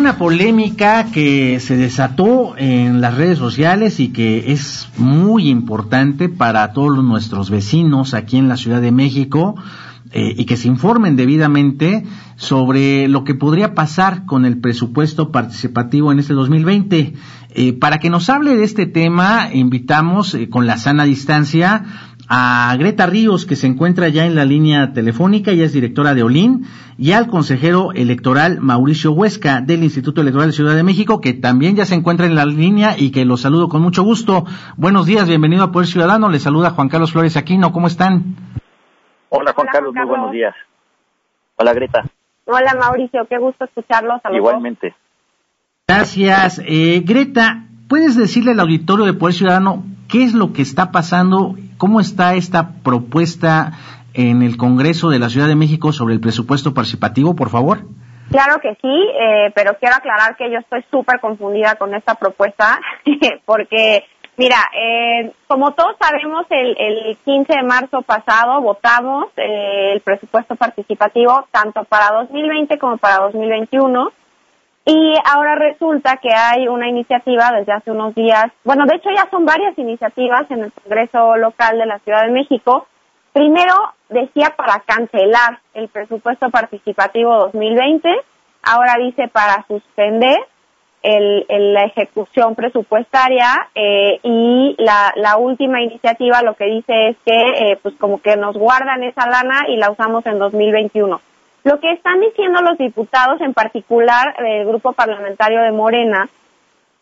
Una 0.00 0.16
polémica 0.16 1.08
que 1.12 1.60
se 1.60 1.76
desató 1.76 2.54
en 2.56 3.02
las 3.02 3.18
redes 3.18 3.36
sociales 3.36 4.00
y 4.00 4.08
que 4.08 4.50
es 4.50 4.88
muy 4.96 5.50
importante 5.50 6.30
para 6.30 6.72
todos 6.72 7.04
nuestros 7.04 7.50
vecinos 7.50 8.14
aquí 8.14 8.38
en 8.38 8.48
la 8.48 8.56
Ciudad 8.56 8.80
de 8.80 8.92
México 8.92 9.56
eh, 10.12 10.34
y 10.38 10.46
que 10.46 10.56
se 10.56 10.68
informen 10.68 11.16
debidamente 11.16 12.06
sobre 12.36 13.08
lo 13.08 13.24
que 13.24 13.34
podría 13.34 13.74
pasar 13.74 14.24
con 14.24 14.46
el 14.46 14.58
presupuesto 14.58 15.30
participativo 15.30 16.10
en 16.12 16.18
este 16.18 16.32
2020. 16.32 17.12
Eh, 17.50 17.72
para 17.74 17.98
que 17.98 18.08
nos 18.08 18.30
hable 18.30 18.56
de 18.56 18.64
este 18.64 18.86
tema, 18.86 19.50
invitamos 19.52 20.34
eh, 20.34 20.48
con 20.48 20.66
la 20.66 20.78
sana 20.78 21.04
distancia 21.04 21.84
a 22.32 22.76
Greta 22.78 23.06
Ríos, 23.06 23.44
que 23.44 23.56
se 23.56 23.66
encuentra 23.66 24.08
ya 24.08 24.24
en 24.24 24.36
la 24.36 24.44
línea 24.44 24.92
telefónica, 24.92 25.50
ella 25.50 25.64
es 25.64 25.72
directora 25.72 26.14
de 26.14 26.22
Olin, 26.22 26.64
y 26.96 27.10
al 27.10 27.26
consejero 27.26 27.90
electoral 27.92 28.60
Mauricio 28.60 29.10
Huesca 29.10 29.60
del 29.60 29.82
Instituto 29.82 30.20
Electoral 30.20 30.46
de 30.46 30.52
Ciudad 30.52 30.76
de 30.76 30.84
México, 30.84 31.20
que 31.20 31.32
también 31.32 31.74
ya 31.74 31.86
se 31.86 31.96
encuentra 31.96 32.26
en 32.26 32.36
la 32.36 32.46
línea 32.46 32.94
y 32.96 33.10
que 33.10 33.24
los 33.24 33.40
saludo 33.40 33.68
con 33.68 33.82
mucho 33.82 34.04
gusto. 34.04 34.44
Buenos 34.76 35.06
días, 35.06 35.26
bienvenido 35.26 35.64
a 35.64 35.72
Poder 35.72 35.88
Ciudadano, 35.88 36.28
le 36.28 36.38
saluda 36.38 36.70
Juan 36.70 36.88
Carlos 36.88 37.10
Flores 37.10 37.36
Aquino, 37.36 37.72
¿cómo 37.72 37.88
están? 37.88 38.36
Hola 39.30 39.52
Juan 39.52 39.66
Hola, 39.66 39.72
Carlos, 39.72 39.92
muy 39.92 40.06
buenos 40.06 40.30
días. 40.30 40.54
Hola 41.56 41.72
Greta, 41.72 42.04
Hola 42.44 42.76
Mauricio, 42.78 43.26
qué 43.28 43.38
gusto 43.38 43.64
escucharlos. 43.64 44.20
a 44.22 44.32
igualmente. 44.32 44.94
Gracias. 45.88 46.62
Eh, 46.64 47.02
Greta, 47.04 47.64
¿puedes 47.88 48.16
decirle 48.16 48.52
al 48.52 48.60
auditorio 48.60 49.04
de 49.04 49.14
Poder 49.14 49.34
Ciudadano 49.34 49.82
qué 50.06 50.22
es 50.22 50.32
lo 50.32 50.52
que 50.52 50.62
está 50.62 50.92
pasando? 50.92 51.56
¿Cómo 51.80 51.98
está 51.98 52.34
esta 52.34 52.72
propuesta 52.84 53.72
en 54.12 54.42
el 54.42 54.58
Congreso 54.58 55.08
de 55.08 55.18
la 55.18 55.30
Ciudad 55.30 55.48
de 55.48 55.56
México 55.56 55.94
sobre 55.94 56.12
el 56.12 56.20
presupuesto 56.20 56.74
participativo, 56.74 57.34
por 57.34 57.48
favor? 57.48 57.78
Claro 58.30 58.60
que 58.60 58.74
sí, 58.82 59.08
eh, 59.18 59.50
pero 59.54 59.78
quiero 59.80 59.96
aclarar 59.96 60.36
que 60.36 60.50
yo 60.52 60.58
estoy 60.58 60.84
súper 60.90 61.20
confundida 61.20 61.76
con 61.76 61.94
esta 61.94 62.16
propuesta, 62.16 62.78
porque, 63.46 64.04
mira, 64.36 64.58
eh, 64.76 65.32
como 65.46 65.72
todos 65.72 65.96
sabemos, 65.98 66.44
el, 66.50 66.76
el 66.78 67.16
15 67.24 67.50
de 67.50 67.62
marzo 67.62 68.02
pasado 68.02 68.60
votamos 68.60 69.28
eh, 69.38 69.92
el 69.94 70.02
presupuesto 70.02 70.56
participativo 70.56 71.46
tanto 71.50 71.84
para 71.84 72.14
2020 72.14 72.78
como 72.78 72.98
para 72.98 73.24
2021. 73.24 74.12
Y 74.84 75.14
ahora 75.24 75.56
resulta 75.56 76.16
que 76.16 76.32
hay 76.32 76.66
una 76.66 76.88
iniciativa 76.88 77.52
desde 77.52 77.72
hace 77.72 77.90
unos 77.90 78.14
días, 78.14 78.46
bueno, 78.64 78.86
de 78.86 78.96
hecho 78.96 79.10
ya 79.14 79.28
son 79.30 79.44
varias 79.44 79.76
iniciativas 79.78 80.50
en 80.50 80.64
el 80.64 80.72
Congreso 80.72 81.36
local 81.36 81.78
de 81.78 81.86
la 81.86 81.98
Ciudad 82.00 82.24
de 82.24 82.32
México. 82.32 82.86
Primero 83.32 83.74
decía 84.08 84.54
para 84.56 84.80
cancelar 84.80 85.60
el 85.74 85.88
presupuesto 85.88 86.50
participativo 86.50 87.36
2020, 87.36 88.08
ahora 88.62 88.94
dice 88.98 89.28
para 89.28 89.64
suspender 89.68 90.38
el, 91.02 91.46
la 91.48 91.84
ejecución 91.84 92.54
presupuestaria 92.54 93.68
eh, 93.74 94.18
y 94.22 94.74
la, 94.78 95.12
la 95.16 95.36
última 95.36 95.82
iniciativa 95.82 96.42
lo 96.42 96.54
que 96.54 96.66
dice 96.66 97.08
es 97.08 97.16
que 97.24 97.72
eh, 97.72 97.78
pues 97.82 97.94
como 97.96 98.20
que 98.20 98.36
nos 98.36 98.56
guardan 98.56 99.02
esa 99.04 99.28
lana 99.28 99.66
y 99.68 99.76
la 99.76 99.90
usamos 99.90 100.24
en 100.26 100.38
2021. 100.38 101.20
Lo 101.64 101.78
que 101.78 101.92
están 101.92 102.20
diciendo 102.20 102.60
los 102.62 102.78
diputados, 102.78 103.40
en 103.40 103.52
particular 103.52 104.34
del 104.38 104.66
grupo 104.66 104.92
parlamentario 104.92 105.62
de 105.62 105.72
Morena, 105.72 106.28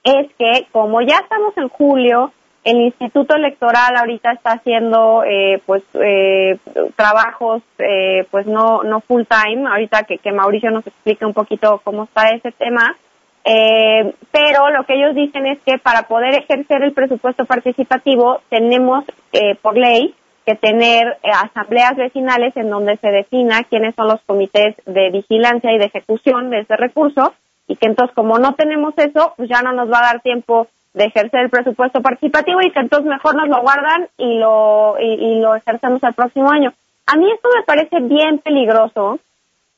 es 0.03 0.29
que 0.39 0.67
como 0.73 1.01
ya 1.03 1.19
estamos 1.19 1.57
en 1.57 1.69
julio, 1.69 2.33
el 2.65 2.81
Instituto 2.81 3.37
Electoral 3.37 3.97
ahorita 3.97 4.33
está 4.33 4.53
haciendo 4.53 5.23
eh, 5.25 5.63
pues 5.65 5.83
eh, 5.95 6.59
trabajos 6.97 7.63
eh, 7.79 8.27
pues 8.31 8.47
no 8.47 8.83
no 8.83 9.01
full 9.01 9.23
time. 9.23 9.69
Ahorita 9.69 10.03
que, 10.03 10.19
que 10.19 10.33
Mauricio 10.33 10.71
nos 10.71 10.87
explique 10.87 11.25
un 11.25 11.35
poquito 11.35 11.81
cómo 11.85 12.05
está 12.05 12.31
ese 12.31 12.53
tema. 12.53 12.97
Eh, 13.45 14.13
pero 14.31 14.69
lo 14.71 14.85
que 14.85 14.95
ellos 14.95 15.15
dicen 15.15 15.47
es 15.47 15.59
que 15.61 15.79
para 15.79 16.03
poder 16.03 16.35
ejercer 16.35 16.83
el 16.83 16.93
presupuesto 16.93 17.47
participativo 17.47 18.43
tenemos 18.51 19.05
eh, 19.33 19.55
por 19.63 19.79
ley 19.79 20.15
que 20.49 20.55
tener 20.55 21.19
eh, 21.23 21.29
asambleas 21.31 21.95
vecinales 21.95 22.57
en 22.57 22.71
donde 22.71 22.97
se 22.97 23.11
defina 23.11 23.65
quiénes 23.65 23.95
son 23.95 24.09
los 24.09 24.23
comités 24.23 24.77
de 24.87 25.11
vigilancia 25.11 25.75
y 25.75 25.79
de 25.79 25.85
ejecución 25.85 26.49
de 26.49 26.61
ese 26.61 26.75
recurso 26.75 27.35
y 27.67 27.77
que 27.77 27.87
entonces 27.87 28.17
como 28.17 28.39
no 28.39 28.55
tenemos 28.55 28.95
eso, 28.97 29.35
pues 29.37 29.51
ya 29.51 29.61
no 29.61 29.75
nos 29.75 29.93
va 29.93 29.99
a 29.99 30.13
dar 30.13 30.23
tiempo 30.23 30.69
de 30.95 31.05
ejercer 31.05 31.41
el 31.41 31.51
presupuesto 31.51 32.01
participativo 32.01 32.63
y 32.63 32.71
que 32.71 32.81
entonces 32.81 33.07
mejor 33.07 33.37
nos 33.37 33.49
lo 33.49 33.61
guardan 33.61 34.09
y 34.17 34.39
lo 34.39 34.97
y, 34.99 35.39
lo 35.39 35.55
ejercemos 35.55 36.03
el 36.03 36.15
próximo 36.15 36.51
año. 36.51 36.73
A 37.05 37.19
mí 37.19 37.31
esto 37.31 37.51
me 37.55 37.65
parece 37.65 38.01
bien 38.01 38.39
peligroso 38.39 39.19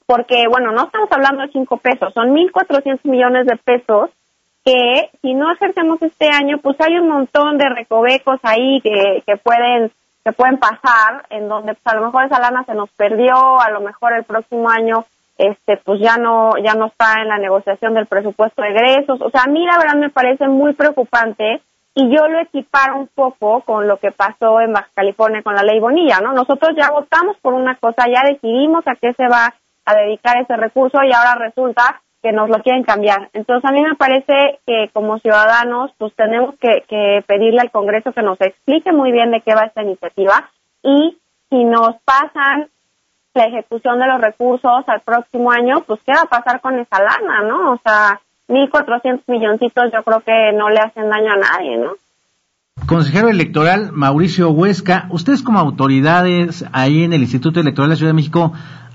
porque, 0.06 0.44
bueno, 0.48 0.70
no 0.70 0.84
estamos 0.84 1.10
hablando 1.10 1.42
de 1.42 1.50
cinco 1.50 1.78
pesos, 1.78 2.14
son 2.14 2.32
1.400 2.32 3.00
millones 3.10 3.44
de 3.46 3.56
pesos 3.56 4.10
que 4.64 5.10
si 5.20 5.34
no 5.34 5.50
ejercemos 5.52 6.00
este 6.00 6.28
año, 6.28 6.58
pues 6.58 6.76
hay 6.80 6.96
un 6.96 7.08
montón 7.08 7.58
de 7.58 7.68
recovecos 7.68 8.38
ahí 8.44 8.80
que, 8.82 9.24
que 9.26 9.36
pueden 9.36 9.90
que 10.24 10.32
pueden 10.32 10.58
pasar, 10.58 11.26
en 11.30 11.48
donde 11.48 11.74
pues 11.74 11.94
a 11.94 11.96
lo 11.98 12.06
mejor 12.06 12.24
esa 12.24 12.40
lana 12.40 12.64
se 12.64 12.74
nos 12.74 12.90
perdió, 12.90 13.60
a 13.60 13.70
lo 13.70 13.80
mejor 13.80 14.12
el 14.14 14.24
próximo 14.24 14.68
año 14.68 15.04
este 15.38 15.78
pues 15.78 16.00
ya 16.00 16.16
no 16.18 16.50
ya 16.62 16.74
no 16.74 16.86
está 16.86 17.22
en 17.22 17.28
la 17.28 17.38
negociación 17.38 17.94
del 17.94 18.06
presupuesto 18.06 18.60
de 18.60 18.68
egresos, 18.68 19.20
o 19.22 19.30
sea, 19.30 19.44
a 19.44 19.50
mí 19.50 19.64
la 19.66 19.78
verdad 19.78 19.96
me 19.96 20.10
parece 20.10 20.46
muy 20.48 20.74
preocupante 20.74 21.62
y 21.94 22.14
yo 22.14 22.28
lo 22.28 22.40
equiparo 22.40 22.98
un 22.98 23.08
poco 23.08 23.62
con 23.62 23.88
lo 23.88 23.96
que 23.96 24.12
pasó 24.12 24.60
en 24.60 24.72
Baja 24.72 24.88
California 24.94 25.42
con 25.42 25.54
la 25.54 25.62
ley 25.62 25.80
Bonilla, 25.80 26.20
¿no? 26.20 26.32
Nosotros 26.32 26.70
ya 26.76 26.90
votamos 26.90 27.36
por 27.40 27.54
una 27.54 27.74
cosa, 27.76 28.04
ya 28.06 28.22
decidimos 28.28 28.86
a 28.86 28.94
qué 28.94 29.12
se 29.14 29.26
va 29.26 29.54
a 29.86 29.94
dedicar 29.94 30.36
ese 30.38 30.56
recurso 30.56 30.98
y 31.02 31.12
ahora 31.12 31.34
resulta 31.36 32.00
que 32.22 32.32
nos 32.32 32.48
lo 32.48 32.62
quieren 32.62 32.84
cambiar. 32.84 33.30
Entonces 33.32 33.68
a 33.68 33.72
mí 33.72 33.82
me 33.82 33.94
parece 33.94 34.60
que 34.66 34.90
como 34.92 35.18
ciudadanos 35.18 35.90
pues 35.98 36.14
tenemos 36.14 36.54
que, 36.60 36.84
que 36.88 37.24
pedirle 37.26 37.60
al 37.60 37.70
Congreso 37.70 38.12
que 38.12 38.22
nos 38.22 38.40
explique 38.40 38.92
muy 38.92 39.12
bien 39.12 39.30
de 39.30 39.40
qué 39.40 39.54
va 39.54 39.66
esta 39.66 39.82
iniciativa 39.82 40.50
y 40.82 41.18
si 41.48 41.64
nos 41.64 41.96
pasan 42.04 42.68
la 43.34 43.44
ejecución 43.44 43.98
de 43.98 44.06
los 44.06 44.20
recursos 44.20 44.84
al 44.86 45.00
próximo 45.00 45.50
año, 45.52 45.82
pues 45.86 46.00
qué 46.04 46.12
va 46.12 46.22
a 46.22 46.42
pasar 46.42 46.60
con 46.60 46.78
esa 46.78 46.98
lana, 47.02 47.42
¿no? 47.42 47.72
O 47.72 47.80
sea, 47.82 48.20
1.400 48.48 49.22
milloncitos 49.28 49.84
yo 49.92 50.02
creo 50.02 50.20
que 50.20 50.52
no 50.56 50.68
le 50.68 50.80
hacen 50.80 51.08
daño 51.08 51.32
a 51.32 51.36
nadie, 51.36 51.78
¿no? 51.78 51.92
Consejero 52.86 53.28
electoral 53.28 53.92
Mauricio 53.92 54.50
Huesca, 54.50 55.06
ustedes 55.10 55.42
como 55.42 55.58
autoridades 55.58 56.64
ahí 56.72 57.04
en 57.04 57.12
el 57.12 57.20
Instituto 57.20 57.60
Electoral 57.60 57.90
de 57.90 57.94
la 57.94 57.96
Ciudad 57.96 58.10
de 58.10 58.14
México 58.16 58.52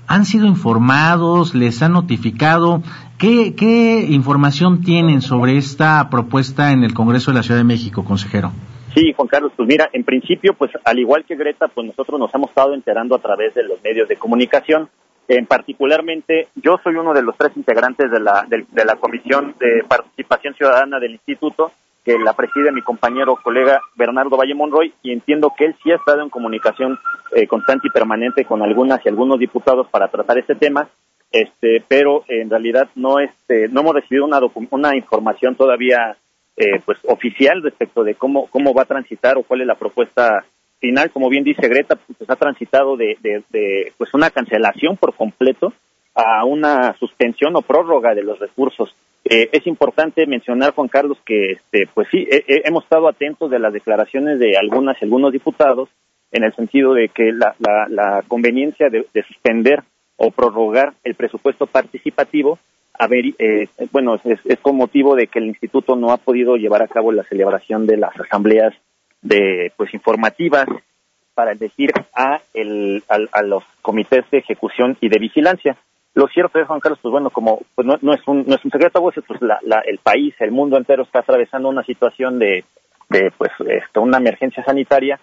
han 0.08 0.24
sido 0.24 0.46
informados, 0.46 1.54
les 1.54 1.82
han 1.82 1.92
notificado, 1.92 2.82
¿qué, 3.18 3.54
qué 3.54 4.06
información 4.08 4.82
tienen 4.82 5.20
sobre 5.20 5.56
esta 5.56 6.08
propuesta 6.10 6.72
en 6.72 6.84
el 6.84 6.94
Congreso 6.94 7.30
de 7.30 7.36
la 7.36 7.42
Ciudad 7.42 7.60
de 7.60 7.64
México, 7.64 8.04
consejero? 8.04 8.52
Sí, 8.94 9.12
Juan 9.14 9.28
Carlos, 9.28 9.52
pues 9.54 9.68
mira, 9.68 9.90
en 9.92 10.04
principio, 10.04 10.54
pues 10.54 10.70
al 10.84 10.98
igual 10.98 11.24
que 11.26 11.36
Greta, 11.36 11.68
pues 11.68 11.86
nosotros 11.86 12.18
nos 12.18 12.34
hemos 12.34 12.48
estado 12.48 12.72
enterando 12.72 13.14
a 13.14 13.18
través 13.18 13.54
de 13.54 13.62
los 13.62 13.82
medios 13.82 14.08
de 14.08 14.16
comunicación. 14.16 14.88
En 15.28 15.44
particularmente, 15.44 16.48
yo 16.54 16.76
soy 16.82 16.94
uno 16.94 17.12
de 17.12 17.22
los 17.22 17.36
tres 17.36 17.54
integrantes 17.56 18.10
de 18.10 18.20
la, 18.20 18.46
de, 18.48 18.64
de 18.70 18.84
la 18.84 18.94
Comisión 18.96 19.54
de 19.58 19.82
Participación 19.86 20.54
Ciudadana 20.54 20.98
del 20.98 21.12
Instituto, 21.12 21.72
que 22.06 22.16
la 22.18 22.34
preside 22.34 22.70
mi 22.70 22.82
compañero 22.82 23.36
colega 23.42 23.80
Bernardo 23.96 24.36
Valle 24.36 24.54
Monroy, 24.54 24.94
y 25.02 25.12
entiendo 25.12 25.52
que 25.58 25.64
él 25.66 25.74
sí 25.82 25.90
ha 25.90 25.96
estado 25.96 26.22
en 26.22 26.30
comunicación 26.30 26.96
eh, 27.34 27.48
constante 27.48 27.88
y 27.88 27.90
permanente 27.90 28.44
con 28.44 28.62
algunas 28.62 29.04
y 29.04 29.08
algunos 29.08 29.40
diputados 29.40 29.88
para 29.90 30.06
tratar 30.06 30.38
este 30.38 30.54
tema. 30.54 30.88
este, 31.32 31.82
pero 31.86 32.24
en 32.28 32.48
realidad 32.48 32.88
no 32.94 33.18
este, 33.18 33.68
no 33.68 33.80
hemos 33.80 33.94
recibido 33.94 34.24
una 34.24 34.40
una 34.70 34.96
información 34.96 35.54
todavía 35.56 36.16
eh, 36.56 36.80
pues 36.84 36.98
oficial 37.04 37.62
respecto 37.62 38.02
de 38.04 38.14
cómo 38.14 38.46
cómo 38.46 38.72
va 38.72 38.82
a 38.82 38.86
transitar 38.86 39.36
o 39.36 39.42
cuál 39.42 39.60
es 39.60 39.66
la 39.66 39.74
propuesta 39.74 40.44
final. 40.80 41.10
Como 41.10 41.28
bien 41.28 41.44
dice 41.44 41.68
Greta, 41.68 41.96
pues 41.96 42.30
ha 42.30 42.36
transitado 42.36 42.96
de, 42.96 43.16
de, 43.20 43.42
de, 43.50 43.92
pues 43.98 44.14
una 44.14 44.30
cancelación 44.30 44.96
por 44.96 45.14
completo 45.14 45.72
a 46.14 46.44
una 46.44 46.94
suspensión 46.98 47.54
o 47.56 47.62
prórroga 47.62 48.14
de 48.14 48.22
los 48.22 48.38
recursos. 48.38 48.94
Eh, 49.28 49.48
es 49.52 49.66
importante 49.66 50.24
mencionar, 50.26 50.72
Juan 50.74 50.88
Carlos, 50.88 51.18
que 51.26 51.52
este, 51.52 51.88
pues 51.92 52.06
sí, 52.10 52.26
eh, 52.30 52.44
hemos 52.64 52.84
estado 52.84 53.08
atentos 53.08 53.50
de 53.50 53.58
las 53.58 53.72
declaraciones 53.72 54.38
de 54.38 54.56
algunas 54.56 54.96
y 55.00 55.04
algunos 55.04 55.32
diputados 55.32 55.88
en 56.30 56.44
el 56.44 56.54
sentido 56.54 56.94
de 56.94 57.08
que 57.08 57.32
la, 57.32 57.54
la, 57.58 57.86
la 57.88 58.22
conveniencia 58.28 58.88
de, 58.88 59.04
de 59.12 59.22
suspender 59.24 59.82
o 60.16 60.30
prorrogar 60.30 60.94
el 61.02 61.14
presupuesto 61.14 61.66
participativo, 61.66 62.58
a 62.98 63.06
ver, 63.08 63.24
eh, 63.38 63.66
bueno, 63.90 64.14
es, 64.24 64.38
es 64.44 64.58
con 64.60 64.76
motivo 64.76 65.14
de 65.16 65.26
que 65.26 65.40
el 65.40 65.46
instituto 65.46 65.96
no 65.96 66.12
ha 66.12 66.16
podido 66.18 66.56
llevar 66.56 66.82
a 66.82 66.88
cabo 66.88 67.10
la 67.12 67.24
celebración 67.24 67.86
de 67.86 67.96
las 67.96 68.18
asambleas 68.18 68.74
de 69.22 69.72
pues 69.76 69.92
informativas 69.92 70.66
para 71.34 71.52
elegir 71.52 71.90
a, 72.14 72.40
el, 72.54 73.02
al- 73.08 73.28
a, 73.32 73.42
los 73.42 73.64
comités 73.82 74.24
de 74.30 74.38
ejecución 74.38 74.96
y 75.00 75.08
de 75.08 75.18
vigilancia. 75.18 75.76
Lo 76.16 76.26
cierto 76.28 76.58
es, 76.58 76.66
Juan 76.66 76.80
Carlos, 76.80 76.98
pues 77.02 77.12
bueno, 77.12 77.28
como 77.28 77.60
pues 77.74 77.86
no, 77.86 77.94
no 78.00 78.14
es 78.14 78.20
un 78.26 78.44
no 78.46 78.54
es 78.56 78.64
un 78.64 78.70
secreto, 78.70 79.00
pues, 79.02 79.16
pues 79.28 79.40
la, 79.42 79.58
la- 79.62 79.82
el 79.86 79.98
país, 79.98 80.34
el 80.40 80.50
mundo 80.50 80.78
entero 80.78 81.02
está 81.02 81.20
atravesando 81.20 81.68
una 81.68 81.84
situación 81.84 82.38
de, 82.38 82.64
de 83.10 83.30
pues 83.36 83.52
esto, 83.68 84.00
una 84.00 84.16
emergencia 84.16 84.64
sanitaria 84.64 85.20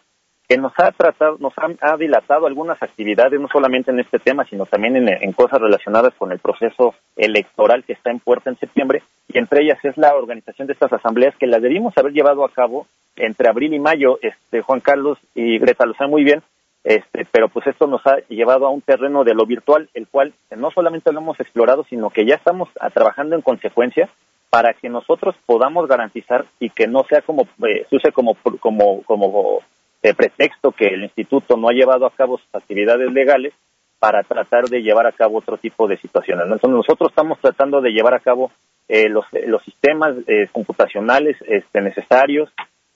que 0.48 0.58
nos 0.58 0.72
ha 0.78 0.92
tratado, 0.92 1.38
nos 1.40 1.54
ha, 1.58 1.98
dilatado 1.98 2.46
algunas 2.46 2.82
actividades, 2.84 3.40
no 3.40 3.48
solamente 3.48 3.90
en 3.92 4.02
este 4.02 4.20
tema, 4.20 4.46
sino 4.46 4.66
también 4.68 4.96
en, 4.98 5.08
en 5.10 5.32
cosas 5.32 5.60
relacionadas 5.60 6.14
con 6.16 6.32
el 6.32 6.38
proceso 6.40 6.94
electoral 7.16 7.84
que 7.86 7.94
está 7.94 8.12
en 8.12 8.20
puerta 8.20 8.52
en 8.52 8.58
septiembre, 8.60 9.02
y 9.30 9.40
entre 9.40 9.64
ellas 9.64 9.80
es 9.84 9.98
la 9.98 10.14
organización 10.14 10.68
de 10.68 10.74
estas 10.74 10.94
asambleas 10.94 11.34
que 11.40 11.48
las 11.48 11.62
debimos 11.62 11.98
haber 11.98 12.12
llevado 12.12 12.46
a 12.46 12.50
cabo 12.52 12.86
entre 13.16 13.50
abril 13.50 13.74
y 13.74 13.80
mayo, 13.80 14.20
este 14.22 14.62
Juan 14.62 14.82
Carlos 14.82 15.18
y 15.34 15.58
Greta 15.60 15.86
lo 15.88 15.94
saben 15.96 16.12
muy 16.12 16.24
bien, 16.24 16.44
este, 16.84 17.26
pero 17.32 17.48
pues 17.50 17.66
esto 17.68 17.88
nos 17.88 18.06
ha 18.06 18.18
llevado 18.28 18.68
a 18.68 18.70
un 18.70 18.82
terreno 18.82 19.24
de 19.24 19.34
lo 19.34 19.46
virtual, 19.46 19.90
el 19.94 20.08
cual 20.08 20.34
no 20.56 20.70
solamente 20.72 21.12
lo 21.12 21.20
hemos 21.20 21.40
explorado, 21.40 21.86
sino 21.90 22.10
que 22.10 22.26
ya 22.26 22.36
estamos 22.36 22.70
ah, 22.80 22.90
trabajando 22.90 23.36
en 23.36 23.42
consecuencia 23.42 24.10
para 24.50 24.74
que 24.74 24.90
nosotros 24.90 25.36
podamos 25.46 25.88
garantizar 25.88 26.46
y 26.60 26.70
que 26.70 26.88
no 26.88 27.04
sea 27.10 27.22
como 27.22 27.44
eh, 27.68 27.86
se 27.90 27.96
use 27.96 28.12
como 28.12 28.36
como 28.60 29.02
como 29.04 29.60
eh, 30.04 30.14
pretexto 30.14 30.72
que 30.72 30.88
el 30.88 31.04
instituto 31.04 31.56
no 31.58 31.70
ha 31.70 31.74
llevado 31.74 32.06
a 32.06 32.12
cabo 32.12 32.38
sus 32.38 32.54
actividades 32.54 33.12
legales 33.12 33.54
para 34.00 34.22
tratar 34.24 34.66
de 34.66 34.82
llevar 34.82 35.08
a 35.08 35.14
cabo 35.14 35.38
otro 35.38 35.58
tipo 35.58 35.88
de 35.88 35.98
situaciones. 35.98 36.44
Entonces 36.44 36.70
nosotros 36.70 37.10
estamos 37.10 37.40
tratando 37.40 37.80
de 37.80 37.92
llevar 37.92 38.14
a 38.14 38.20
cabo 38.20 38.52
eh, 38.90 39.08
los, 39.08 39.26
los 39.48 39.64
sistemas 39.64 40.14
eh, 40.28 40.50
computacionales 40.52 41.38
este, 41.48 41.80
necesarios 41.80 42.50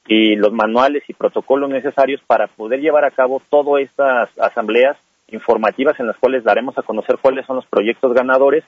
y 0.08 0.36
los 0.36 0.54
manuales 0.54 1.04
y 1.08 1.14
protocolos 1.14 1.70
necesarios 1.70 2.22
para 2.26 2.48
poder 2.48 2.80
llevar 2.80 3.06
a 3.06 3.12
cabo 3.12 3.42
todas 3.50 3.84
estas 3.84 4.30
asambleas 4.40 4.98
informativas 5.30 6.00
en 6.00 6.08
las 6.08 6.18
cuales 6.18 6.44
daremos 6.44 6.78
a 6.78 6.84
conocer 6.84 7.18
cuáles 7.22 7.46
son 7.46 7.58
los 7.58 7.66
proyectos 7.66 8.14
ganadores, 8.14 8.64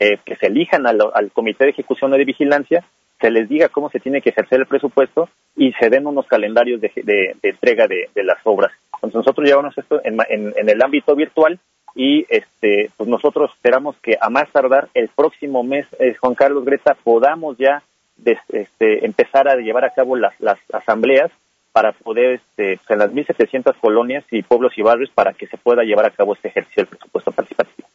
eh, 0.00 0.18
que 0.24 0.34
se 0.36 0.46
elijan 0.46 0.86
al, 0.86 0.98
Comité 1.32 1.64
de 1.64 1.70
Ejecución 1.70 2.12
y 2.14 2.18
de 2.18 2.24
Vigilancia, 2.24 2.82
se 3.20 3.30
les 3.30 3.48
diga 3.48 3.68
cómo 3.68 3.90
se 3.90 4.00
tiene 4.00 4.20
que 4.22 4.30
ejercer 4.30 4.60
el 4.60 4.66
presupuesto 4.66 5.28
y 5.56 5.72
se 5.74 5.90
den 5.90 6.06
unos 6.06 6.26
calendarios 6.26 6.80
de, 6.80 6.90
de- 6.96 7.36
de 7.40 7.48
entrega 7.50 7.86
de, 7.86 8.08
de 8.14 8.24
las 8.24 8.38
obras. 8.44 8.72
Entonces 8.94 9.16
nosotros 9.16 9.46
llevamos 9.46 9.76
esto 9.76 10.00
en, 10.04 10.16
en- 10.30 10.54
en 10.56 10.68
el 10.68 10.82
ámbito 10.82 11.14
virtual 11.14 11.58
y 11.94 12.24
este 12.28 12.90
pues 12.96 13.08
nosotros 13.08 13.50
esperamos 13.54 13.96
que 14.02 14.16
a 14.20 14.30
más 14.30 14.48
tardar 14.50 14.88
el 14.94 15.08
próximo 15.08 15.62
mes, 15.62 15.86
eh, 15.98 16.14
Juan 16.18 16.34
Carlos 16.34 16.64
Greta, 16.64 16.96
podamos 17.04 17.58
ya 17.58 17.82
des- 18.24 18.38
este, 18.48 19.04
empezar 19.06 19.48
a 19.48 19.56
llevar 19.56 19.84
a 19.84 19.90
cabo 19.90 20.16
las, 20.16 20.32
las 20.40 20.58
asambleas 20.72 21.30
para 21.72 21.92
poder, 21.92 22.34
este, 22.40 22.76
pues, 22.78 22.90
en 22.90 22.98
las 22.98 23.12
1.700 23.12 23.74
colonias 23.80 24.24
y 24.30 24.42
pueblos 24.42 24.72
y 24.76 24.82
barrios, 24.82 25.10
para 25.14 25.32
que 25.32 25.46
se 25.46 25.56
pueda 25.56 25.82
llevar 25.84 26.06
a 26.06 26.10
cabo 26.10 26.34
este 26.34 26.48
ejercicio 26.48 26.82
del 26.82 26.88
presupuesto 26.88 27.30
participativo. 27.30 27.88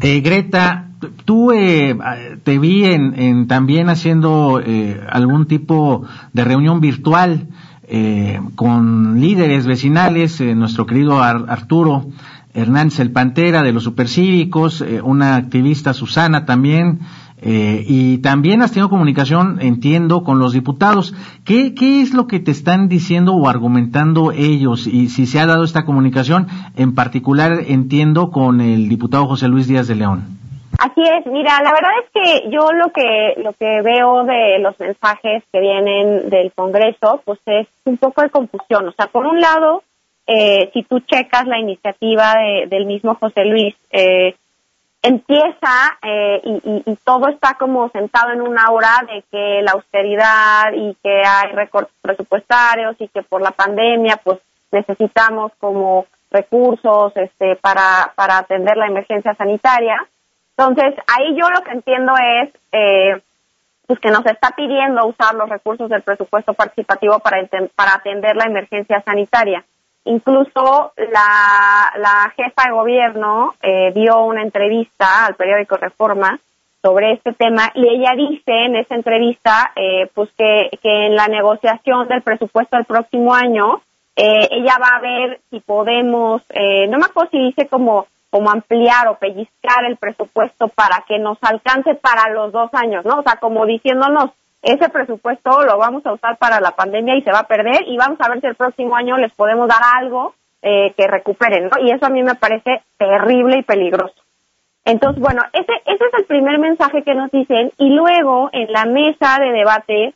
Eh, 0.00 0.20
Greta, 0.20 0.88
tú 1.24 1.52
eh, 1.52 1.94
te 2.44 2.58
vi 2.58 2.84
en, 2.86 3.46
también 3.46 3.88
haciendo 3.90 4.60
eh, 4.64 4.98
algún 5.08 5.46
tipo 5.46 6.06
de 6.32 6.44
reunión 6.44 6.80
virtual 6.80 7.46
eh, 7.88 8.40
con 8.56 9.20
líderes 9.20 9.66
vecinales, 9.66 10.40
eh, 10.40 10.54
nuestro 10.54 10.86
querido 10.86 11.22
Ar- 11.22 11.44
Arturo 11.48 12.06
Hernández 12.54 13.00
el 13.00 13.12
Pantera 13.12 13.62
de 13.62 13.72
los 13.72 13.84
Supercívicos, 13.84 14.80
eh, 14.82 15.00
una 15.02 15.36
activista 15.36 15.92
Susana 15.94 16.46
también, 16.46 17.00
eh, 17.44 17.84
y 17.86 18.18
también 18.18 18.62
has 18.62 18.70
tenido 18.72 18.88
comunicación, 18.88 19.58
entiendo, 19.60 20.22
con 20.22 20.38
los 20.38 20.52
diputados. 20.52 21.14
¿Qué, 21.44 21.74
¿Qué 21.74 22.00
es 22.00 22.14
lo 22.14 22.26
que 22.26 22.38
te 22.40 22.50
están 22.52 22.88
diciendo 22.88 23.34
o 23.34 23.48
argumentando 23.48 24.30
ellos? 24.32 24.86
Y 24.86 25.08
si 25.08 25.26
se 25.26 25.40
ha 25.40 25.46
dado 25.46 25.64
esta 25.64 25.84
comunicación, 25.84 26.46
en 26.76 26.94
particular, 26.94 27.52
entiendo, 27.66 28.30
con 28.30 28.60
el 28.60 28.88
diputado 28.88 29.26
José 29.26 29.48
Luis 29.48 29.66
Díaz 29.66 29.88
de 29.88 29.96
León. 29.96 30.24
Así 30.78 31.02
es, 31.02 31.26
mira, 31.30 31.58
la 31.62 31.70
verdad 31.72 31.90
es 32.02 32.10
que 32.14 32.50
yo 32.50 32.70
lo 32.72 32.90
que 32.92 33.34
lo 33.42 33.52
que 33.52 33.82
veo 33.82 34.24
de 34.24 34.58
los 34.60 34.78
mensajes 34.80 35.42
que 35.52 35.60
vienen 35.60 36.30
del 36.30 36.50
Congreso, 36.54 37.20
pues 37.26 37.38
es 37.46 37.66
un 37.84 37.98
poco 37.98 38.22
de 38.22 38.30
confusión. 38.30 38.88
O 38.88 38.92
sea, 38.92 39.06
por 39.08 39.26
un 39.26 39.38
lado, 39.38 39.82
eh, 40.26 40.70
si 40.72 40.82
tú 40.84 41.00
checas 41.00 41.46
la 41.46 41.58
iniciativa 41.58 42.32
de- 42.36 42.66
del 42.68 42.86
mismo 42.86 43.14
José 43.16 43.44
Luis, 43.44 43.74
eh, 43.90 44.34
empieza 45.02 45.98
eh, 46.02 46.40
y, 46.44 46.82
y- 46.86 46.96
todo 47.04 47.28
está 47.28 47.54
como 47.54 47.88
sentado 47.90 48.30
en 48.30 48.40
una 48.40 48.70
hora 48.70 49.00
de 49.06 49.24
que 49.30 49.60
la 49.62 49.72
austeridad 49.72 50.72
y 50.74 50.94
que 51.02 51.22
hay 51.26 51.52
recortes 51.52 51.92
presupuestarios 52.00 52.94
y 53.00 53.08
que 53.08 53.22
por 53.22 53.42
la 53.42 53.50
pandemia 53.50 54.20
pues 54.22 54.38
necesitamos 54.70 55.52
como 55.58 56.06
recursos 56.30 57.12
este 57.16 57.56
para 57.56 58.12
para 58.14 58.38
atender 58.38 58.76
la 58.76 58.86
emergencia 58.86 59.34
sanitaria. 59.34 59.96
Entonces 60.56 60.94
ahí 61.08 61.36
yo 61.36 61.50
lo 61.50 61.62
que 61.62 61.72
entiendo 61.72 62.12
es 62.16 62.50
eh, 62.70 63.20
pues 63.86 63.98
que 63.98 64.10
nos 64.10 64.24
está 64.26 64.50
pidiendo 64.56 65.04
usar 65.06 65.34
los 65.34 65.48
recursos 65.48 65.90
del 65.90 66.02
presupuesto 66.02 66.54
participativo 66.54 67.18
para 67.18 67.38
para 67.74 67.94
atender 67.94 68.36
la 68.36 68.44
emergencia 68.44 69.02
sanitaria 69.04 69.64
Incluso 70.04 70.92
la, 70.96 72.32
jefa 72.36 72.64
de 72.66 72.72
gobierno 72.72 73.54
eh, 73.62 73.92
dio 73.94 74.24
una 74.24 74.42
entrevista 74.42 75.26
al 75.26 75.34
periódico 75.34 75.76
Reforma 75.76 76.38
sobre 76.82 77.12
este 77.12 77.32
tema 77.32 77.70
y 77.74 77.88
ella 77.88 78.12
dice 78.16 78.52
en 78.64 78.76
esa 78.76 78.96
entrevista 78.96 79.72
eh, 79.76 80.10
pues 80.14 80.30
que, 80.36 80.70
que 80.82 81.06
en 81.06 81.14
la 81.14 81.28
negociación 81.28 82.08
del 82.08 82.22
presupuesto 82.22 82.76
del 82.76 82.86
próximo 82.86 83.32
año 83.34 83.82
eh, 84.14 84.48
ella 84.50 84.76
va 84.80 84.96
a 84.96 85.00
ver 85.00 85.40
si 85.50 85.60
podemos, 85.60 86.42
eh, 86.50 86.86
no 86.88 86.98
me 86.98 87.06
acuerdo 87.06 87.30
si 87.30 87.38
dice 87.38 87.66
como, 87.68 88.06
como 88.30 88.50
ampliar 88.50 89.08
o 89.08 89.16
pellizcar 89.16 89.84
el 89.86 89.96
presupuesto 89.96 90.68
para 90.68 91.04
que 91.08 91.18
nos 91.18 91.38
alcance 91.42 91.94
para 91.94 92.30
los 92.30 92.52
dos 92.52 92.70
años, 92.74 93.04
¿no? 93.06 93.20
O 93.20 93.22
sea, 93.22 93.36
como 93.36 93.64
diciéndonos, 93.64 94.30
ese 94.62 94.88
presupuesto 94.88 95.64
lo 95.64 95.76
vamos 95.76 96.06
a 96.06 96.12
usar 96.12 96.38
para 96.38 96.60
la 96.60 96.70
pandemia 96.70 97.16
y 97.16 97.22
se 97.22 97.32
va 97.32 97.40
a 97.40 97.46
perder 97.48 97.82
y 97.86 97.96
vamos 97.96 98.18
a 98.20 98.28
ver 98.28 98.40
si 98.40 98.46
el 98.46 98.54
próximo 98.54 98.94
año 98.94 99.18
les 99.18 99.32
podemos 99.34 99.68
dar 99.68 99.80
algo 99.98 100.34
eh, 100.62 100.94
que 100.96 101.08
recuperen, 101.08 101.64
¿no? 101.64 101.80
Y 101.84 101.90
eso 101.90 102.06
a 102.06 102.10
mí 102.10 102.22
me 102.22 102.36
parece 102.36 102.82
terrible 102.96 103.58
y 103.58 103.62
peligroso. 103.62 104.14
Entonces, 104.84 105.20
bueno, 105.20 105.42
ese, 105.52 105.72
ese 105.86 106.04
es 106.04 106.14
el 106.18 106.24
primer 106.26 106.58
mensaje 106.58 107.02
que 107.02 107.14
nos 107.14 107.30
dicen 107.32 107.72
y 107.78 107.90
luego 107.90 108.50
en 108.52 108.72
la 108.72 108.84
mesa 108.84 109.38
de 109.40 109.50
debate 109.50 110.14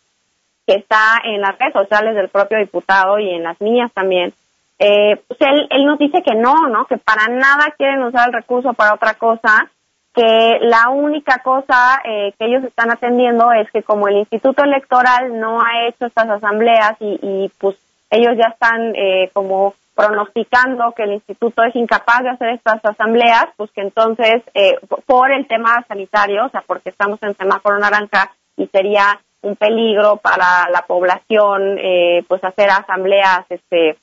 que 0.66 0.74
está 0.74 1.20
en 1.24 1.40
las 1.40 1.58
redes 1.58 1.72
sociales 1.72 2.14
del 2.14 2.28
propio 2.28 2.58
diputado 2.58 3.18
y 3.18 3.30
en 3.30 3.42
las 3.42 3.60
mías 3.60 3.92
también, 3.92 4.32
eh, 4.78 5.20
pues 5.26 5.40
él, 5.40 5.66
él 5.70 5.86
nos 5.86 5.98
dice 5.98 6.22
que 6.22 6.34
no, 6.34 6.68
¿no? 6.68 6.86
Que 6.86 6.98
para 6.98 7.28
nada 7.28 7.74
quieren 7.76 8.02
usar 8.02 8.28
el 8.28 8.34
recurso 8.34 8.72
para 8.74 8.94
otra 8.94 9.14
cosa, 9.14 9.70
que 10.16 10.58
la 10.62 10.88
única 10.88 11.42
cosa 11.44 12.00
eh, 12.02 12.32
que 12.38 12.46
ellos 12.46 12.64
están 12.64 12.90
atendiendo 12.90 13.52
es 13.52 13.70
que 13.70 13.82
como 13.82 14.08
el 14.08 14.16
Instituto 14.16 14.64
Electoral 14.64 15.38
no 15.38 15.60
ha 15.60 15.86
hecho 15.86 16.06
estas 16.06 16.30
asambleas 16.30 16.96
y, 17.00 17.52
pues 17.58 17.76
ellos 18.08 18.32
ya 18.38 18.48
están 18.48 18.94
eh, 18.96 19.30
como 19.34 19.74
pronosticando 19.94 20.92
que 20.92 21.02
el 21.02 21.14
instituto 21.14 21.62
es 21.64 21.74
incapaz 21.74 22.22
de 22.22 22.28
hacer 22.28 22.50
estas 22.50 22.84
asambleas, 22.84 23.46
pues 23.56 23.70
que 23.72 23.80
entonces 23.80 24.42
eh, 24.54 24.78
por 25.06 25.32
el 25.32 25.46
tema 25.48 25.84
sanitario, 25.88 26.46
o 26.46 26.48
sea, 26.50 26.62
porque 26.66 26.90
estamos 26.90 27.20
en 27.22 27.34
semáforo 27.34 27.78
naranja 27.78 28.30
y 28.56 28.66
sería 28.68 29.18
un 29.42 29.56
peligro 29.56 30.16
para 30.18 30.68
la 30.70 30.82
población, 30.82 31.78
eh, 31.78 32.24
pues 32.28 32.44
hacer 32.44 32.70
asambleas 32.70 33.46
este, 33.48 33.96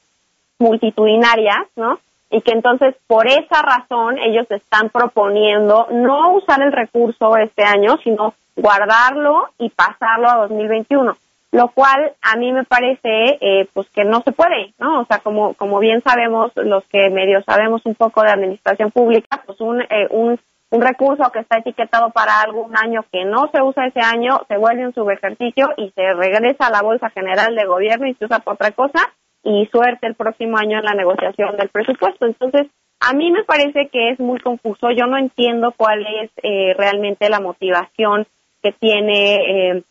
multitudinarias, 0.58 1.68
¿no? 1.76 2.00
Y 2.34 2.42
que 2.42 2.52
entonces 2.52 2.96
por 3.08 3.28
esa 3.28 3.62
razón 3.62 4.18
ellos 4.18 4.50
están 4.50 4.90
proponiendo 4.90 5.88
no 5.92 6.34
usar 6.34 6.62
el 6.62 6.72
recurso 6.72 7.38
este 7.38 7.64
año, 7.64 7.98
sino 8.04 8.34
guardarlo 8.56 9.50
y 9.60 9.70
pasarlo 9.70 10.30
a 10.30 10.48
2021 10.48 11.16
lo 11.54 11.68
cual 11.68 12.14
a 12.24 12.36
mí 12.36 12.52
me 12.52 12.64
parece 12.64 13.38
eh, 13.40 13.70
pues 13.74 13.88
que 13.92 14.04
no 14.04 14.22
se 14.22 14.32
puede, 14.32 14.74
¿no? 14.80 15.02
O 15.02 15.06
sea, 15.06 15.20
como 15.20 15.54
como 15.54 15.78
bien 15.78 16.02
sabemos 16.02 16.52
los 16.56 16.84
que 16.86 17.12
medio 17.12 17.44
sabemos 17.44 17.86
un 17.86 17.94
poco 17.94 18.24
de 18.24 18.32
administración 18.32 18.90
pública, 18.90 19.44
pues 19.46 19.62
un 19.62 19.82
eh, 19.82 20.08
un 20.10 20.40
un 20.72 20.82
recurso 20.82 21.32
que 21.32 21.42
está 21.42 21.60
etiquetado 21.60 22.10
para 22.10 22.42
algún 22.42 22.76
año 22.76 23.06
que 23.12 23.26
no 23.26 23.48
se 23.52 23.62
usa 23.62 23.86
ese 23.86 24.00
año, 24.00 24.42
se 24.48 24.58
vuelve 24.58 24.88
un 24.88 24.96
subejercicio 24.96 25.70
y 25.78 25.92
se 25.92 26.14
regresa 26.16 26.66
a 26.66 26.72
la 26.72 26.82
Bolsa 26.82 27.12
General 27.12 27.56
de 27.56 27.68
Gobierno 27.68 28.08
y 28.08 28.16
se 28.16 28.26
usa 28.26 28.40
para 28.40 28.56
otra 28.56 28.72
cosa 28.72 29.14
y 29.44 29.66
suerte 29.72 30.08
el 30.08 30.16
próximo 30.16 30.58
año 30.58 30.80
en 30.80 30.86
la 30.86 30.94
negociación 30.94 31.58
del 31.58 31.70
presupuesto. 31.70 32.26
Entonces, 32.26 32.68
a 33.00 33.14
mí 33.14 33.32
me 33.32 33.44
parece 33.44 33.90
que 33.90 34.12
es 34.12 34.20
muy 34.20 34.40
confuso. 34.40 34.90
Yo 34.92 35.06
no 35.08 35.18
entiendo 35.18 35.74
cuál 35.76 36.06
es 36.22 36.32
eh, 36.42 36.74
realmente 36.78 37.30
la 37.30 37.42
motivación 37.42 38.26
que 38.62 38.72
tiene 38.72 39.36
eh, 39.36 39.84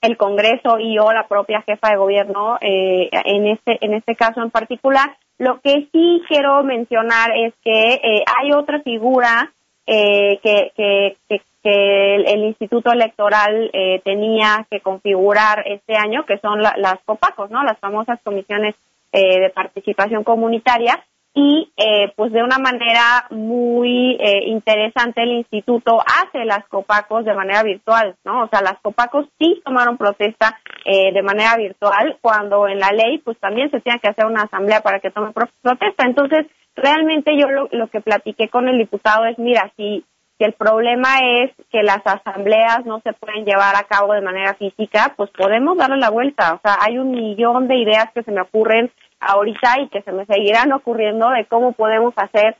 el 0.00 0.16
Congreso 0.16 0.78
y 0.78 0.98
o 0.98 1.12
la 1.12 1.26
propia 1.28 1.62
jefa 1.62 1.90
de 1.90 1.96
gobierno 1.96 2.56
eh, 2.60 3.10
en 3.12 3.46
este 3.48 3.78
en 3.84 3.94
este 3.94 4.14
caso 4.16 4.42
en 4.42 4.50
particular. 4.50 5.16
Lo 5.38 5.60
que 5.60 5.88
sí 5.92 6.22
quiero 6.28 6.62
mencionar 6.62 7.32
es 7.36 7.52
que 7.62 7.94
eh, 7.94 8.24
hay 8.38 8.52
otra 8.52 8.80
figura 8.80 9.52
eh, 9.86 10.38
que, 10.42 10.72
que, 10.76 11.16
el, 11.64 12.44
Instituto 12.44 12.92
Electoral 12.92 13.70
tenía 14.04 14.66
que 14.70 14.80
configurar 14.80 15.64
este 15.66 15.96
año, 15.96 16.24
que 16.26 16.36
son 16.38 16.60
la- 16.60 16.74
las 16.76 16.98
COPACOS, 17.06 17.50
¿no? 17.50 17.62
Las 17.62 17.78
famosas 17.78 18.20
comisiones 18.22 18.74
eh, 19.14 19.40
de 19.40 19.50
participación 19.50 20.24
comunitaria 20.24 20.94
y 21.36 21.72
eh, 21.76 22.12
pues 22.14 22.30
de 22.32 22.42
una 22.44 22.58
manera 22.58 23.26
muy 23.30 24.16
eh, 24.20 24.44
interesante 24.46 25.22
el 25.22 25.32
instituto 25.32 25.98
hace 26.00 26.44
las 26.44 26.64
copacos 26.68 27.24
de 27.24 27.34
manera 27.34 27.62
virtual, 27.64 28.14
¿no? 28.24 28.44
O 28.44 28.48
sea, 28.48 28.60
las 28.62 28.78
copacos 28.82 29.26
sí 29.38 29.60
tomaron 29.64 29.96
protesta 29.96 30.58
eh, 30.84 31.12
de 31.12 31.22
manera 31.22 31.56
virtual 31.56 32.18
cuando 32.20 32.68
en 32.68 32.78
la 32.78 32.90
ley 32.90 33.18
pues 33.18 33.36
también 33.40 33.68
se 33.70 33.80
tiene 33.80 33.98
que 33.98 34.10
hacer 34.10 34.26
una 34.26 34.42
asamblea 34.42 34.80
para 34.80 35.00
que 35.00 35.10
tome 35.10 35.32
pro- 35.32 35.48
protesta. 35.60 36.04
Entonces, 36.06 36.46
realmente 36.76 37.32
yo 37.36 37.48
lo, 37.48 37.68
lo 37.72 37.88
que 37.88 38.00
platiqué 38.00 38.48
con 38.48 38.68
el 38.68 38.78
diputado 38.78 39.26
es, 39.26 39.36
mira, 39.38 39.72
si, 39.76 40.04
si 40.38 40.44
el 40.44 40.52
problema 40.52 41.18
es 41.22 41.52
que 41.70 41.82
las 41.82 42.00
asambleas 42.04 42.84
no 42.84 43.00
se 43.00 43.12
pueden 43.12 43.44
llevar 43.44 43.76
a 43.76 43.84
cabo 43.84 44.14
de 44.14 44.20
manera 44.20 44.54
física, 44.54 45.14
pues 45.16 45.30
podemos 45.30 45.76
darle 45.76 45.98
la 45.98 46.10
vuelta. 46.10 46.54
O 46.54 46.60
sea, 46.60 46.76
hay 46.80 46.98
un 46.98 47.12
millón 47.12 47.68
de 47.68 47.76
ideas 47.76 48.10
que 48.12 48.22
se 48.22 48.32
me 48.32 48.40
ocurren 48.40 48.90
ahorita 49.20 49.80
y 49.80 49.88
que 49.88 50.02
se 50.02 50.12
me 50.12 50.26
seguirán 50.26 50.72
ocurriendo 50.72 51.30
de 51.30 51.46
cómo 51.46 51.72
podemos 51.72 52.14
hacer 52.16 52.56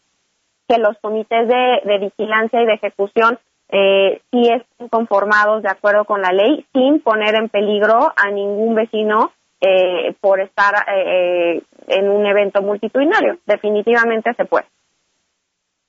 que 0.69 0.78
los 0.78 0.97
comités 1.00 1.49
de, 1.49 1.81
de 1.85 1.99
vigilancia 1.99 2.62
y 2.62 2.66
de 2.66 2.75
ejecución 2.75 3.38
eh, 3.71 4.21
sí 4.31 4.49
estén 4.50 4.88
conformados 4.88 5.62
de 5.62 5.71
acuerdo 5.71 6.04
con 6.04 6.23
la 6.23 6.31
ley 6.33 6.64
sin 6.73 7.00
poner 7.00 7.35
en 7.35 7.49
peligro 7.49 8.12
a 8.16 8.31
ningún 8.31 8.75
vecino 8.75 9.33
eh, 9.61 10.14
por 10.21 10.40
estar 10.40 10.75
eh, 10.88 11.57
eh, 11.57 11.62
en 11.88 12.09
un 12.09 12.26
evento 12.26 12.61
multitudinario. 12.62 13.38
Definitivamente 13.47 14.35
se 14.35 14.45
puede. 14.45 14.66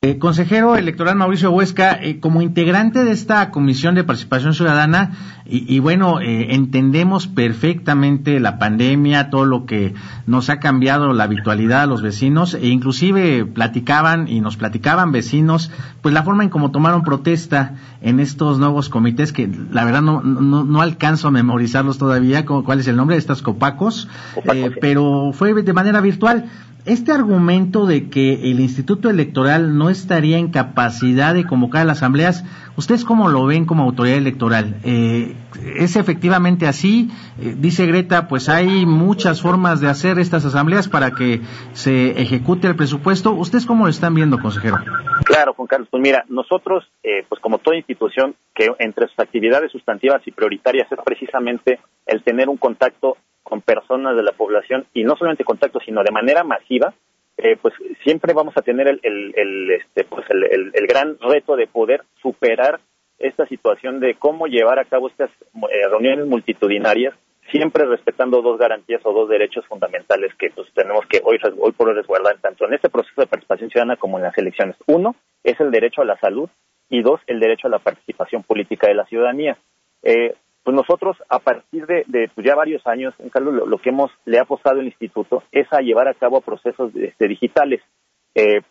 Eh, 0.06 0.20
consejero 0.20 0.76
electoral 0.76 1.16
Mauricio 1.16 1.50
Huesca, 1.50 1.98
eh, 2.00 2.20
como 2.20 2.44
integrante 2.44 3.04
de 3.04 3.12
esta 3.12 3.50
Comisión 3.50 3.96
de 3.96 4.04
Participación 4.04 4.54
Ciudadana, 4.54 5.35
y, 5.48 5.75
y 5.75 5.80
bueno, 5.80 6.20
eh, 6.22 6.56
entendemos 6.56 7.28
perfectamente 7.28 8.40
la 8.40 8.58
pandemia, 8.58 9.30
todo 9.30 9.46
lo 9.46 9.66
que 9.66 9.94
nos 10.25 10.50
ha 10.50 10.60
cambiado 10.60 11.14
la 11.14 11.28
virtualidad 11.28 11.84
a 11.84 11.86
los 11.86 12.02
vecinos, 12.02 12.56
e 12.56 12.68
inclusive 12.68 13.46
platicaban 13.46 14.28
y 14.28 14.42
nos 14.42 14.58
platicaban 14.58 15.12
vecinos, 15.12 15.72
pues 16.02 16.14
la 16.14 16.24
forma 16.24 16.44
en 16.44 16.50
cómo 16.50 16.72
tomaron 16.72 17.04
protesta 17.04 17.75
en 18.02 18.20
estos 18.20 18.58
nuevos 18.58 18.90
comités, 18.90 19.32
que 19.32 19.48
la 19.72 19.86
verdad 19.86 20.02
no, 20.02 20.22
no, 20.22 20.64
no 20.64 20.82
alcanzo 20.82 21.28
a 21.28 21.32
memorizarlos 21.32 22.00
todavía, 22.00 22.46
cuál 22.46 22.80
es 22.80 22.88
el 22.88 22.96
nombre 22.96 23.16
de 23.16 23.20
estas 23.20 23.44
copacos, 23.44 24.08
eh, 24.52 24.70
sí. 24.70 24.78
pero 24.82 25.32
fue 25.34 25.54
de 25.54 25.74
manera 25.74 26.02
virtual. 26.02 26.46
Este 26.86 27.12
argumento 27.12 27.88
de 27.88 28.10
que 28.10 28.52
el 28.52 28.60
Instituto 28.60 29.10
Electoral 29.10 29.75
no 29.75 29.90
estaría 29.90 30.38
en 30.38 30.50
capacidad 30.50 31.34
de 31.34 31.44
convocar 31.44 31.82
a 31.82 31.86
las 31.86 31.98
asambleas, 31.98 32.44
¿ustedes 32.77 33.05
cómo 33.05 33.29
lo 33.29 33.46
ven 33.46 33.65
como 33.65 33.84
autoridad 33.84 34.17
electoral? 34.17 34.75
Eh, 34.84 35.36
¿Es 35.77 35.96
efectivamente 35.96 36.67
así? 36.67 37.10
Eh, 37.39 37.55
dice 37.58 37.86
Greta, 37.86 38.27
pues 38.27 38.50
hay 38.50 38.86
muchas 38.86 39.41
formas 39.41 39.82
de 39.82 39.88
hacer 39.88 40.20
estas 40.20 40.46
asambleas 40.46 40.88
para 40.88 41.12
que 41.12 41.41
se 41.74 42.22
ejecute 42.22 42.67
el 42.67 42.75
presupuesto. 42.75 43.32
¿Ustedes 43.32 43.65
cómo 43.65 43.86
lo 43.86 43.89
están 43.89 44.13
viendo, 44.13 44.39
consejero? 44.39 44.77
Claro, 45.25 45.53
Juan 45.53 45.67
Carlos. 45.67 45.88
Pues 45.89 46.01
mira, 46.01 46.25
nosotros, 46.29 46.86
eh, 47.03 47.25
pues 47.27 47.41
como 47.41 47.58
toda 47.58 47.77
institución, 47.77 48.36
que 48.53 48.70
entre 48.79 49.08
sus 49.08 49.20
actividades 49.20 49.72
sustantivas 49.72 50.22
y 50.25 50.32
prioritarias 50.32 50.91
es 50.91 51.00
precisamente 51.03 51.79
el 52.05 52.24
tener 52.24 52.50
un 52.50 52.58
contacto 52.58 53.17
con 53.44 53.62
personas 53.62 54.15
de 54.15 54.24
la 54.24 54.32
población 54.32 54.86
y 54.94 55.03
no 55.03 55.15
solamente 55.15 55.44
contacto, 55.44 55.79
sino 55.86 56.03
de 56.03 56.12
manera 56.12 56.44
masiva, 56.44 56.94
eh, 57.38 57.58
pues 57.62 57.74
siempre 58.04 58.34
vamos 58.34 58.56
a 58.58 58.62
tener 58.62 58.88
el, 58.88 59.00
el, 59.04 59.34
el, 59.36 59.72
este, 59.72 60.04
pues 60.06 60.25
el, 60.30 60.44
el- 60.46 60.72
el 60.74 60.88
gran 60.88 61.18
reto 61.20 61.56
de 61.56 61.68
poder 61.68 62.04
superar 62.22 62.80
esta 63.20 63.46
situación 63.48 64.00
de 64.00 64.15
cómo 64.15 64.48
llevar 64.48 64.80
a 64.80 64.86
cabo 64.86 65.08
estas 65.08 65.30
eh, 65.70 65.88
reuniones 65.89 66.25
multitudinarias, 66.27 67.13
siempre 67.51 67.86
respetando 67.86 68.42
dos 68.42 68.58
garantías 68.58 69.01
o 69.06 69.13
dos 69.13 69.30
derechos 69.30 69.65
fundamentales 69.68 70.34
que 70.36 70.50
pues, 70.50 70.68
tenemos 70.74 71.06
que 71.08 71.22
hoy, 71.24 71.38
hoy 71.60 71.72
por 71.74 71.89
hoy 71.89 71.96
resguardar 71.96 72.38
tanto 72.42 72.65
en 72.65 72.74
este 72.74 72.89
proceso 72.89 73.22
de 73.22 73.27
participación 73.27 73.70
ciudadana 73.70 73.98
como 73.98 74.18
en 74.18 74.24
las 74.24 74.38
elecciones. 74.38 74.75
Uno 74.88 75.15
es 75.44 75.60
el 75.60 75.72
derecho 75.72 76.01
a 76.01 76.06
la 76.06 76.18
salud 76.20 76.50
y 76.89 77.01
dos, 77.01 77.22
el 77.27 77.39
derecho 77.39 77.68
a 77.68 77.72
la 77.72 77.80
participación 77.80 78.44
política 78.44 78.88
de 78.88 78.96
la 78.96 79.06
ciudadanía. 79.06 79.58
Eh, 80.04 80.36
pues 80.65 80.75
nosotros, 80.75 81.15
a 81.29 81.38
partir 81.38 81.86
de, 81.86 82.03
de, 82.07 82.27
pues 82.34 82.45
ya 82.45 82.55
varios 82.55 82.86
años, 82.88 83.13
Carlos, 83.31 83.67
lo, 83.67 83.77
que 83.77 83.89
hemos 83.89 84.10
le 84.25 84.39
ha 84.39 84.41
apostado 84.41 84.79
el 84.79 84.88
instituto 84.88 85.43
es 85.51 85.72
a 85.72 85.81
llevar 85.81 86.07
a 86.07 86.15
cabo 86.15 86.41
procesos 86.41 86.91
este, 86.95 87.27
digitales. 87.27 87.81
Eh, 88.34 88.62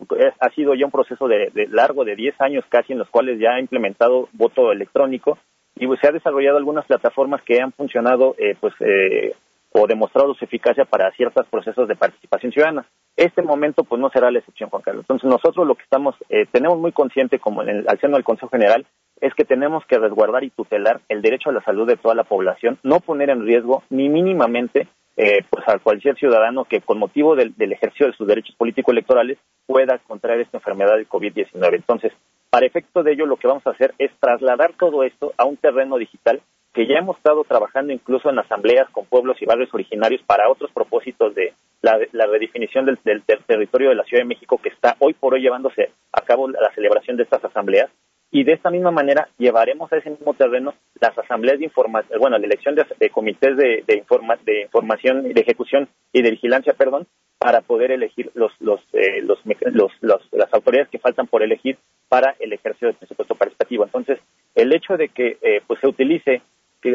ha 0.40 0.50
sido 0.50 0.74
ya 0.74 0.86
un 0.86 0.90
proceso 0.90 1.28
de, 1.28 1.50
de 1.54 1.68
largo 1.68 2.04
de 2.04 2.16
10 2.16 2.34
años 2.40 2.64
casi 2.68 2.92
en 2.92 2.98
los 2.98 3.08
cuales 3.08 3.38
ya 3.38 3.52
ha 3.52 3.60
implementado 3.60 4.28
voto 4.32 4.72
electrónico 4.72 5.38
y 5.76 5.86
pues, 5.86 6.00
se 6.00 6.08
ha 6.08 6.12
desarrollado 6.12 6.58
algunas 6.58 6.84
plataformas 6.84 7.42
que 7.42 7.62
han 7.62 7.72
funcionado 7.72 8.34
eh, 8.38 8.56
pues 8.60 8.74
eh, 8.80 9.34
o 9.70 9.86
demostrado 9.86 10.34
su 10.34 10.44
eficacia 10.44 10.84
para 10.84 11.12
ciertos 11.12 11.46
procesos 11.48 11.86
de 11.86 11.96
participación 11.96 12.50
ciudadana. 12.50 12.86
Este 13.16 13.42
momento 13.42 13.84
pues 13.84 14.00
no 14.00 14.10
será 14.10 14.32
la 14.32 14.40
excepción, 14.40 14.68
Juan 14.68 14.82
Carlos. 14.82 15.04
Entonces 15.04 15.30
nosotros 15.30 15.66
lo 15.66 15.76
que 15.76 15.84
estamos 15.84 16.16
eh, 16.28 16.46
tenemos 16.50 16.78
muy 16.78 16.90
consciente 16.92 17.38
como 17.38 17.62
en 17.62 17.68
el, 17.68 17.88
al 17.88 18.00
seno 18.00 18.16
del 18.16 18.24
Consejo 18.24 18.50
General 18.50 18.84
es 19.20 19.34
que 19.34 19.44
tenemos 19.44 19.84
que 19.86 19.98
resguardar 19.98 20.44
y 20.44 20.50
tutelar 20.50 21.00
el 21.08 21.22
derecho 21.22 21.50
a 21.50 21.52
la 21.52 21.62
salud 21.62 21.86
de 21.86 21.96
toda 21.96 22.14
la 22.14 22.24
población, 22.24 22.78
no 22.82 23.00
poner 23.00 23.30
en 23.30 23.44
riesgo 23.46 23.82
ni 23.90 24.08
mínimamente 24.08 24.88
eh, 25.16 25.44
pues 25.48 25.62
a 25.68 25.78
cualquier 25.78 26.16
ciudadano 26.16 26.64
que 26.64 26.80
con 26.80 26.98
motivo 26.98 27.36
del, 27.36 27.54
ejercicio 27.72 28.06
de 28.06 28.14
sus 28.14 28.26
derechos 28.26 28.56
político-electorales 28.56 29.38
pueda 29.66 29.98
contraer 29.98 30.40
esta 30.40 30.58
enfermedad 30.58 30.96
del 30.96 31.08
COVID-19. 31.08 31.74
Entonces, 31.76 32.12
para 32.50 32.66
efecto 32.66 33.02
de 33.02 33.12
ello, 33.12 33.26
lo 33.26 33.36
que 33.36 33.46
vamos 33.46 33.64
a 33.66 33.70
hacer 33.70 33.94
es 33.98 34.10
trasladar 34.18 34.72
todo 34.78 35.04
esto 35.04 35.32
a 35.38 35.44
un 35.44 35.56
terreno 35.56 35.98
digital 35.98 36.40
que 36.72 36.88
ya 36.88 36.98
hemos 36.98 37.16
estado 37.16 37.44
trabajando 37.44 37.92
incluso 37.92 38.28
en 38.28 38.40
asambleas 38.40 38.90
con 38.90 39.06
pueblos 39.06 39.40
y 39.40 39.46
barrios 39.46 39.72
originarios 39.72 40.20
para 40.26 40.50
otros 40.50 40.72
propósitos 40.72 41.32
de 41.36 41.52
la, 41.82 42.26
redefinición 42.26 42.84
del- 42.84 42.98
del 43.04 43.22
territorio 43.22 43.90
de 43.90 43.94
la 43.94 44.02
Ciudad 44.04 44.22
de 44.24 44.28
México 44.28 44.58
que 44.60 44.70
está 44.70 44.96
hoy 44.98 45.12
por 45.14 45.34
hoy 45.34 45.42
llevándose 45.42 45.92
a 46.12 46.22
cabo 46.22 46.48
la 46.48 46.72
celebración 46.74 47.16
de 47.16 47.22
estas 47.22 47.44
asambleas 47.44 47.88
y 48.34 48.42
de 48.42 48.52
esta 48.54 48.68
misma 48.68 48.90
manera 48.90 49.28
llevaremos 49.38 49.92
a 49.92 49.96
ese 49.96 50.10
mismo 50.10 50.34
terreno 50.34 50.74
las 51.00 51.16
asambleas 51.16 51.58
de 51.60 51.66
información, 51.66 52.18
bueno, 52.18 52.36
la 52.36 52.44
elección 52.46 52.74
de, 52.74 52.84
de 52.98 53.08
comités 53.08 53.56
de, 53.56 53.84
de, 53.86 54.02
informa- 54.02 54.38
de 54.44 54.62
información, 54.62 55.22
de 55.32 55.40
ejecución 55.40 55.88
y 56.12 56.20
de 56.20 56.32
vigilancia, 56.32 56.74
perdón, 56.74 57.06
para 57.38 57.60
poder 57.60 57.92
elegir 57.92 58.32
los, 58.34 58.50
los, 58.60 58.80
eh, 58.92 59.22
los, 59.22 59.38
los- 59.72 59.92
los- 60.00 60.28
las 60.32 60.52
autoridades 60.52 60.90
que 60.90 60.98
faltan 60.98 61.28
por 61.28 61.44
elegir 61.44 61.78
para 62.08 62.34
el 62.40 62.52
ejercicio 62.52 62.88
del 62.88 62.96
presupuesto 62.96 63.36
participativo. 63.36 63.84
Entonces, 63.84 64.18
el 64.56 64.74
hecho 64.74 64.96
de 64.96 65.10
que 65.10 65.38
eh, 65.40 65.60
pues 65.68 65.78
se 65.80 65.86
utilice 65.86 66.42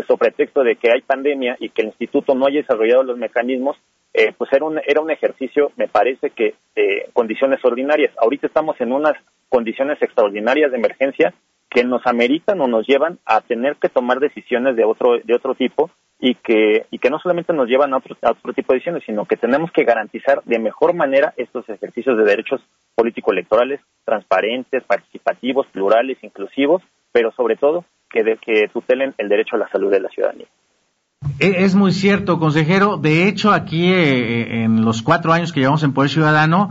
sobre 0.08 0.32
pretexto 0.32 0.62
de 0.64 0.76
que 0.76 0.92
hay 0.92 1.02
pandemia 1.02 1.56
y 1.60 1.70
que 1.70 1.84
el 1.84 1.88
instituto 1.88 2.36
no 2.36 2.46
haya 2.48 2.60
desarrollado 2.60 3.04
los 3.04 3.18
mecanismos, 3.18 3.78
eh, 4.14 4.34
pues 4.38 4.52
era 4.52 4.66
un, 4.66 4.78
era 4.86 5.02
un 5.02 5.10
ejercicio, 5.10 5.72
me 5.78 5.88
parece 5.88 6.32
que, 6.32 6.54
eh, 6.76 7.10
condiciones 7.14 7.64
ordinarias. 7.64 8.12
Ahorita 8.18 8.46
estamos 8.46 8.80
en 8.82 8.92
unas 8.92 9.14
condiciones 9.50 10.02
extraordinarias 10.02 10.72
de 10.72 10.78
emergencia 10.78 11.34
que 11.70 11.84
nos 11.84 12.06
ameritan 12.08 12.60
o 12.62 12.68
nos 12.68 12.88
llevan 12.88 13.20
a 13.26 13.42
tener 13.42 13.76
que 13.76 13.90
tomar 13.90 14.20
decisiones 14.20 14.76
de 14.76 14.86
otro, 14.86 15.18
de 15.24 15.36
otro 15.36 15.54
tipo 15.56 15.92
y 16.20 16.36
que, 16.36 16.86
y 16.92 16.98
que 17.00 17.10
no 17.10 17.20
solamente 17.20 17.54
nos 17.54 17.68
llevan 17.68 17.94
a 17.94 17.98
otro, 17.98 18.18
a 18.24 18.32
otro 18.32 18.54
tipo 18.54 18.74
de 18.74 18.78
decisiones, 18.80 19.04
sino 19.06 19.26
que 19.26 19.38
tenemos 19.38 19.72
que 19.72 19.84
garantizar 19.84 20.42
de 20.46 20.60
mejor 20.60 20.94
manera 20.96 21.34
estos 21.38 21.68
ejercicios 21.70 22.18
de 22.18 22.24
derechos 22.26 22.62
político-electorales 22.96 23.80
transparentes, 24.04 24.84
participativos, 24.84 25.68
plurales, 25.68 26.18
inclusivos, 26.24 26.82
pero 27.12 27.32
sobre 27.32 27.56
todo 27.56 27.86
que, 28.10 28.24
de- 28.24 28.38
que 28.38 28.68
tutelen 28.74 29.14
el 29.18 29.30
derecho 29.30 29.56
a 29.56 29.60
la 29.60 29.70
salud 29.70 29.92
de 29.92 30.00
la 30.02 30.10
ciudadanía. 30.10 30.48
E- 31.40 31.64
Es 31.64 31.76
muy 31.76 31.92
cierto, 31.92 32.40
consejero. 32.40 32.98
De 32.98 33.28
hecho, 33.28 33.52
aquí 33.52 33.92
eh, 33.94 34.64
en 34.64 34.84
los 34.84 35.02
cuatro 35.02 35.32
años 35.32 35.52
que 35.54 35.60
llevamos 35.60 35.84
en 35.84 35.94
Poder 35.94 36.10
Ciudadano, 36.10 36.70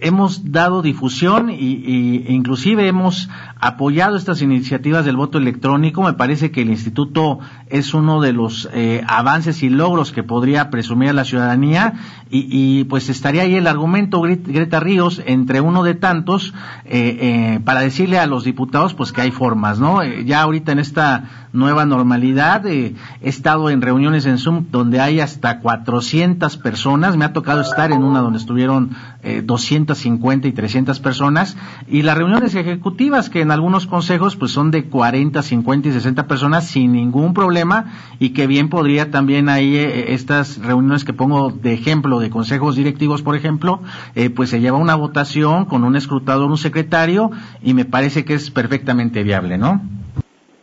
hemos 0.00 0.52
dado 0.52 0.82
difusión 0.82 1.50
y, 1.50 1.54
y- 1.54 2.24
inclusive 2.28 2.86
hemos 2.88 3.28
apoyado 3.58 4.16
estas 4.16 4.42
iniciativas 4.42 5.04
del 5.04 5.16
voto 5.16 5.38
electrónico. 5.38 6.02
Me 6.02 6.12
parece 6.14 6.50
que 6.50 6.62
el 6.62 6.70
instituto 6.70 7.38
es 7.68 7.94
uno 7.94 8.20
de 8.20 8.32
los 8.32 8.68
eh, 8.72 9.02
avances 9.08 9.62
y 9.62 9.68
logros 9.70 10.12
que 10.12 10.22
podría 10.22 10.70
presumir 10.70 11.10
a 11.10 11.12
la 11.14 11.24
ciudadanía 11.24 11.94
y, 12.28 12.84
pues 12.84 13.08
estaría 13.08 13.42
ahí 13.42 13.54
el 13.54 13.66
argumento 13.68 14.20
Gre- 14.20 14.40
Greta 14.44 14.80
Ríos 14.80 15.22
entre 15.26 15.60
uno 15.60 15.84
de 15.84 15.94
tantos 15.94 16.52
eh, 16.84 17.18
eh, 17.56 17.60
para 17.64 17.80
decirle 17.80 18.18
a 18.18 18.26
los 18.26 18.44
diputados 18.44 18.94
pues 18.94 19.12
que 19.12 19.20
hay 19.22 19.30
formas, 19.30 19.78
¿no? 19.78 20.02
Eh, 20.02 20.24
ya 20.24 20.42
ahorita 20.42 20.72
en 20.72 20.80
esta 20.80 21.46
nueva 21.52 21.86
normalidad 21.86 22.66
he 22.66 22.94
estado 23.22 23.70
en 23.70 23.80
reuniones 23.80 24.26
en 24.26 24.38
Zoom 24.38 24.66
donde 24.70 25.00
hay 25.00 25.20
hasta 25.20 25.60
400 25.60 26.56
personas, 26.58 27.16
me 27.16 27.24
ha 27.24 27.32
tocado 27.32 27.60
estar 27.62 27.92
en 27.92 28.02
una 28.02 28.20
donde 28.20 28.38
estuvieron 28.38 28.90
eh, 29.22 29.42
250 29.74 30.48
y 30.48 30.52
300 30.52 31.00
personas 31.00 31.56
y 31.88 32.02
las 32.02 32.16
reuniones 32.16 32.54
ejecutivas 32.54 33.30
que 33.30 33.40
en 33.40 33.50
algunos 33.50 33.86
consejos 33.86 34.36
pues 34.36 34.52
son 34.52 34.70
de 34.70 34.84
40, 34.84 35.42
50 35.42 35.88
y 35.88 35.92
60 35.92 36.26
personas 36.26 36.66
sin 36.66 36.92
ningún 36.92 37.34
problema 37.34 37.92
y 38.18 38.30
que 38.30 38.46
bien 38.46 38.68
podría 38.68 39.10
también 39.10 39.48
ahí 39.48 39.76
eh, 39.76 40.14
estas 40.14 40.58
reuniones 40.58 41.04
que 41.04 41.12
pongo 41.12 41.50
de 41.50 41.72
ejemplo 41.72 42.20
de 42.20 42.30
consejos 42.30 42.76
directivos 42.76 43.22
por 43.22 43.36
ejemplo 43.36 43.80
eh, 44.14 44.30
pues 44.30 44.50
se 44.50 44.60
lleva 44.60 44.78
una 44.78 44.94
votación 44.94 45.64
con 45.64 45.84
un 45.84 45.96
escrutador, 45.96 46.50
un 46.50 46.58
secretario 46.58 47.30
y 47.62 47.74
me 47.74 47.84
parece 47.84 48.24
que 48.24 48.34
es 48.34 48.50
perfectamente 48.50 49.22
viable, 49.22 49.58
¿no? 49.58 49.95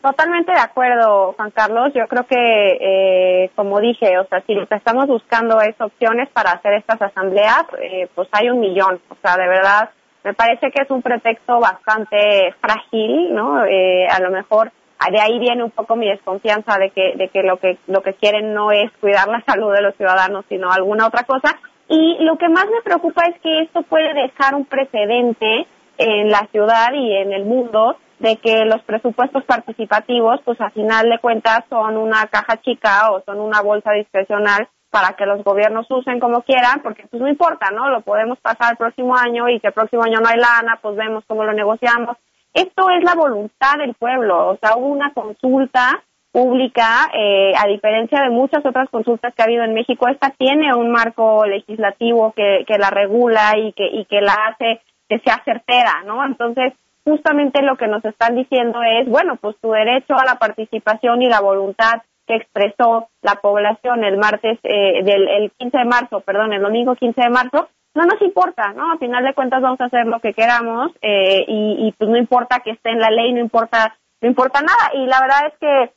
Totalmente 0.04 0.52
de 0.52 0.60
acuerdo, 0.60 1.32
Juan 1.38 1.52
Carlos. 1.52 1.94
Yo 1.96 2.06
creo 2.10 2.28
que, 2.28 2.36
eh, 2.36 3.52
como 3.56 3.80
dije, 3.80 4.20
o 4.20 4.26
sea, 4.26 4.42
si 4.46 4.54
estamos 4.70 5.08
buscando 5.08 5.62
es 5.62 5.80
opciones 5.80 6.28
para 6.28 6.52
hacer 6.52 6.74
estas 6.74 7.02
asambleas, 7.02 7.64
eh, 7.80 8.10
pues 8.14 8.28
hay 8.34 8.50
un 8.50 8.60
millón. 8.60 9.00
O 9.08 9.16
sea, 9.24 9.38
de 9.38 9.48
verdad, 9.48 9.92
me 10.26 10.34
parece 10.34 10.72
que 10.72 10.84
es 10.84 10.92
un 10.92 11.02
pretexto 11.02 11.58
bastante 11.62 12.54
frágil, 12.60 13.34
¿no? 13.34 13.64
Eh, 13.64 14.06
a 14.10 14.20
lo 14.20 14.30
mejor 14.30 14.74
de 15.10 15.22
ahí 15.22 15.40
viene 15.40 15.64
un 15.64 15.72
poco 15.72 15.96
mi 15.96 16.10
desconfianza 16.10 16.78
de 16.78 16.90
que, 16.90 17.14
de 17.16 17.30
que 17.30 17.42
lo 17.44 17.56
que 17.56 17.78
lo 17.88 18.02
que 18.02 18.14
quieren 18.14 18.54
no 18.54 18.74
es 18.74 18.92
cuidar 19.00 19.30
la 19.30 19.42
salud 19.48 19.74
de 19.74 19.84
los 19.84 19.96
ciudadanos, 19.96 20.44
sino 20.50 20.70
alguna 20.70 21.08
otra 21.08 21.24
cosa. 21.24 21.58
Y 21.88 22.18
lo 22.20 22.38
que 22.38 22.50
más 22.50 22.66
me 22.66 22.82
preocupa 22.84 23.24
es 23.28 23.40
que 23.40 23.62
esto 23.62 23.84
puede 23.84 24.14
dejar 24.14 24.54
un 24.54 24.66
precedente 24.66 25.66
en 25.98 26.30
la 26.30 26.46
ciudad 26.52 26.92
y 26.94 27.16
en 27.16 27.32
el 27.32 27.46
mundo 27.46 27.96
de 28.24 28.38
que 28.38 28.64
los 28.64 28.82
presupuestos 28.84 29.44
participativos, 29.44 30.40
pues 30.46 30.60
a 30.62 30.70
final 30.70 31.10
de 31.10 31.20
cuentas 31.20 31.66
son 31.70 31.98
una 31.98 32.26
caja 32.28 32.56
chica 32.62 33.12
o 33.12 33.22
son 33.26 33.42
una 33.42 33.62
bolsa 33.62 33.92
discrecional 33.92 34.70
para 34.90 35.14
que 35.18 35.26
los 35.26 35.44
gobiernos 35.44 35.86
usen 35.90 36.22
como 36.22 36.42
quieran, 36.44 36.82
porque 36.82 37.06
pues 37.12 37.22
no 37.22 37.28
importa, 37.28 37.70
¿no? 37.72 37.90
Lo 37.90 38.00
podemos 38.00 38.40
pasar 38.40 38.72
el 38.72 38.78
próximo 38.78 39.18
año 39.18 39.50
y 39.50 39.60
que 39.60 39.68
el 39.68 39.74
próximo 39.74 40.04
año 40.04 40.22
no 40.22 40.30
hay 40.30 40.38
lana, 40.38 40.80
pues 40.82 40.96
vemos 40.96 41.26
cómo 41.28 41.44
lo 41.44 41.52
negociamos. 41.52 42.16
Esto 42.54 42.90
es 42.92 43.04
la 43.04 43.14
voluntad 43.14 43.76
del 43.78 43.94
pueblo, 43.94 44.52
o 44.52 44.58
sea, 44.58 44.78
hubo 44.78 44.88
una 44.88 45.12
consulta 45.14 46.02
pública, 46.32 47.12
eh, 47.14 47.52
a 47.58 47.68
diferencia 47.68 48.22
de 48.22 48.30
muchas 48.30 48.66
otras 48.66 48.90
consultas 48.90 49.34
que 49.36 49.42
ha 49.42 49.46
habido 49.46 49.66
en 49.66 49.74
México, 49.74 50.08
esta 50.08 50.30
tiene 50.30 50.74
un 50.74 50.92
marco 50.92 51.46
legislativo 51.46 52.32
que, 52.32 52.64
que 52.66 52.78
la 52.78 52.90
regula 52.90 53.58
y 53.58 53.74
que, 53.74 53.86
y 53.86 54.06
que 54.06 54.22
la 54.22 54.34
hace 54.48 54.82
que 55.10 55.20
sea 55.20 55.42
certera, 55.44 56.04
¿no? 56.06 56.24
Entonces, 56.26 56.74
justamente 57.06 57.62
lo 57.62 57.76
que 57.76 57.88
nos 57.88 58.04
están 58.06 58.36
diciendo 58.36 58.82
es, 58.84 59.08
bueno, 59.08 59.36
pues 59.38 59.56
tu 59.62 59.72
derecho 59.72 60.16
a 60.16 60.26
la 60.26 60.36
participación 60.36 61.22
y 61.22 61.30
la 61.30 61.42
voluntad 61.42 62.02
que 62.26 62.36
expresó 62.36 63.10
la 63.22 63.36
población 63.36 64.04
el 64.04 64.18
martes, 64.18 64.58
eh, 64.64 65.04
del 65.04 65.28
el 65.28 65.52
15 65.52 65.78
de 65.78 65.86
marzo, 65.86 66.22
perdón, 66.22 66.54
el 66.54 66.62
domingo 66.62 66.96
15 66.96 67.22
de 67.22 67.30
marzo, 67.30 67.68
no 67.96 68.06
nos 68.06 68.22
importa, 68.22 68.74
¿no? 68.74 68.94
A 68.94 68.98
final 68.98 69.24
de 69.24 69.34
cuentas 69.34 69.62
vamos 69.62 69.80
a 69.82 69.86
hacer 69.86 70.08
lo 70.08 70.20
que 70.20 70.34
queramos 70.34 70.92
eh, 71.02 71.44
y, 71.48 71.88
y 71.88 71.92
pues 71.92 72.10
no 72.10 72.18
importa 72.18 72.62
que 72.62 72.72
esté 72.72 72.90
en 72.90 73.00
la 73.00 73.10
ley, 73.10 73.34
no 73.34 73.40
importa, 73.40 73.98
no 74.22 74.30
importa 74.30 74.62
nada. 74.62 74.92
Y 74.94 75.06
la 75.06 75.20
verdad 75.22 75.48
es 75.48 75.54
que, 75.60 75.94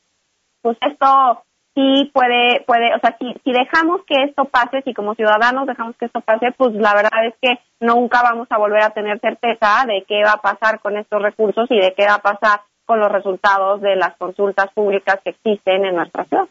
pues 0.62 0.76
esto 0.80 1.45
sí 1.76 2.10
puede, 2.12 2.64
puede, 2.66 2.94
o 2.94 2.98
sea, 3.00 3.14
si, 3.18 3.34
si 3.44 3.52
dejamos 3.52 4.00
que 4.06 4.24
esto 4.24 4.46
pase, 4.46 4.80
si 4.82 4.94
como 4.94 5.14
ciudadanos 5.14 5.66
dejamos 5.66 5.94
que 5.96 6.06
esto 6.06 6.22
pase, 6.22 6.46
pues 6.56 6.72
la 6.74 6.94
verdad 6.94 7.26
es 7.26 7.34
que 7.40 7.60
nunca 7.80 8.22
vamos 8.22 8.48
a 8.50 8.56
volver 8.58 8.82
a 8.82 8.90
tener 8.90 9.20
certeza 9.20 9.84
de 9.86 10.04
qué 10.08 10.22
va 10.24 10.32
a 10.32 10.40
pasar 10.40 10.80
con 10.80 10.96
estos 10.96 11.20
recursos 11.20 11.70
y 11.70 11.76
de 11.76 11.92
qué 11.94 12.06
va 12.06 12.14
a 12.14 12.22
pasar 12.22 12.62
con 12.86 12.98
los 12.98 13.12
resultados 13.12 13.82
de 13.82 13.94
las 13.94 14.16
consultas 14.16 14.68
públicas 14.74 15.20
que 15.22 15.30
existen 15.30 15.84
en 15.84 15.96
nuestra 15.96 16.24
ciudad. 16.24 16.44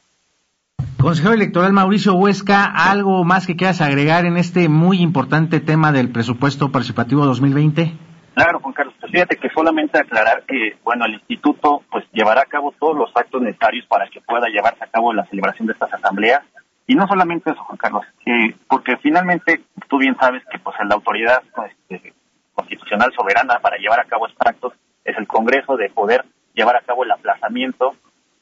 Consejero 1.01 1.33
electoral 1.33 1.73
Mauricio 1.73 2.13
Huesca, 2.13 2.65
¿algo 2.65 3.23
más 3.23 3.47
que 3.47 3.55
quieras 3.55 3.81
agregar 3.81 4.25
en 4.25 4.37
este 4.37 4.69
muy 4.69 5.01
importante 5.01 5.59
tema 5.59 5.91
del 5.91 6.11
presupuesto 6.11 6.71
participativo 6.71 7.25
2020? 7.25 7.93
Claro, 8.35 8.59
Juan 8.59 8.73
Carlos, 8.73 8.93
pues 8.99 9.13
fíjate 9.13 9.37
que 9.37 9.49
solamente 9.49 9.97
aclarar 9.97 10.43
que, 10.43 10.75
bueno, 10.83 11.05
el 11.05 11.13
instituto 11.13 11.83
pues 11.89 12.03
llevará 12.11 12.41
a 12.41 12.45
cabo 12.45 12.73
todos 12.77 12.93
los 12.93 13.09
actos 13.15 13.41
necesarios 13.41 13.85
para 13.87 14.09
que 14.09 14.19
pueda 14.19 14.49
llevarse 14.49 14.83
a 14.83 14.87
cabo 14.87 15.13
la 15.13 15.25
celebración 15.27 15.67
de 15.67 15.73
estas 15.73 15.93
asambleas. 15.93 16.43
Y 16.85 16.95
no 16.95 17.07
solamente 17.07 17.51
eso, 17.51 17.63
Juan 17.63 17.77
Carlos, 17.77 18.03
que, 18.25 18.53
porque 18.67 18.97
finalmente 18.97 19.61
tú 19.87 19.99
bien 19.99 20.17
sabes 20.19 20.43
que 20.51 20.59
pues 20.59 20.75
la 20.85 20.95
autoridad 20.95 21.43
pues, 21.55 21.71
este, 21.87 22.13
constitucional 22.53 23.13
soberana 23.17 23.59
para 23.59 23.77
llevar 23.77 24.01
a 24.01 24.05
cabo 24.05 24.27
estos 24.27 24.45
actos 24.45 24.73
es 25.05 25.17
el 25.17 25.27
Congreso 25.27 25.77
de 25.77 25.89
poder 25.89 26.25
llevar 26.53 26.75
a 26.75 26.81
cabo 26.81 27.05
el 27.05 27.11
aplazamiento 27.11 27.95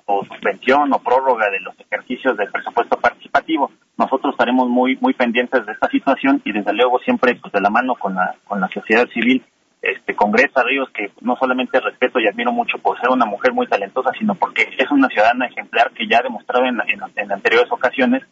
o 0.05 0.25
suspensión 0.25 0.91
o 0.91 0.99
prórroga 0.99 1.51
de 1.51 1.59
los 1.59 1.79
ejercicios 1.79 2.35
del 2.35 2.51
presupuesto 2.51 2.97
participativo. 2.97 3.71
Nosotros 3.97 4.33
estaremos 4.33 4.67
muy 4.69 4.97
muy 4.99 5.13
pendientes 5.13 5.67
de 5.67 5.71
esta 5.71 5.87
situación 5.89 6.41
y 6.43 6.51
desde 6.51 6.73
luego 6.73 6.97
siempre 6.99 7.35
pues 7.35 7.53
de 7.53 7.61
la 7.61 7.69
mano 7.69 7.93
con 7.93 8.15
la 8.15 8.35
con 8.45 8.59
la 8.59 8.67
sociedad 8.69 9.07
civil 9.09 9.43
este 9.83 10.15
con 10.15 10.31
Greta 10.31 10.63
Ríos 10.63 10.89
que 10.93 11.11
no 11.21 11.35
solamente 11.35 11.79
respeto 11.79 12.17
y 12.19 12.27
admiro 12.27 12.53
mucho 12.53 12.77
por 12.77 12.99
ser 13.01 13.09
una 13.09 13.25
mujer 13.25 13.51
muy 13.53 13.67
talentosa 13.67 14.11
sino 14.17 14.33
porque 14.33 14.69
es 14.77 14.89
una 14.89 15.09
ciudadana 15.09 15.47
ejemplar 15.47 15.91
que 15.91 16.07
ya 16.07 16.19
ha 16.19 16.23
demostrado 16.23 16.65
en, 16.65 16.79
anteriores 17.31 17.69
ocasiones 17.69 18.23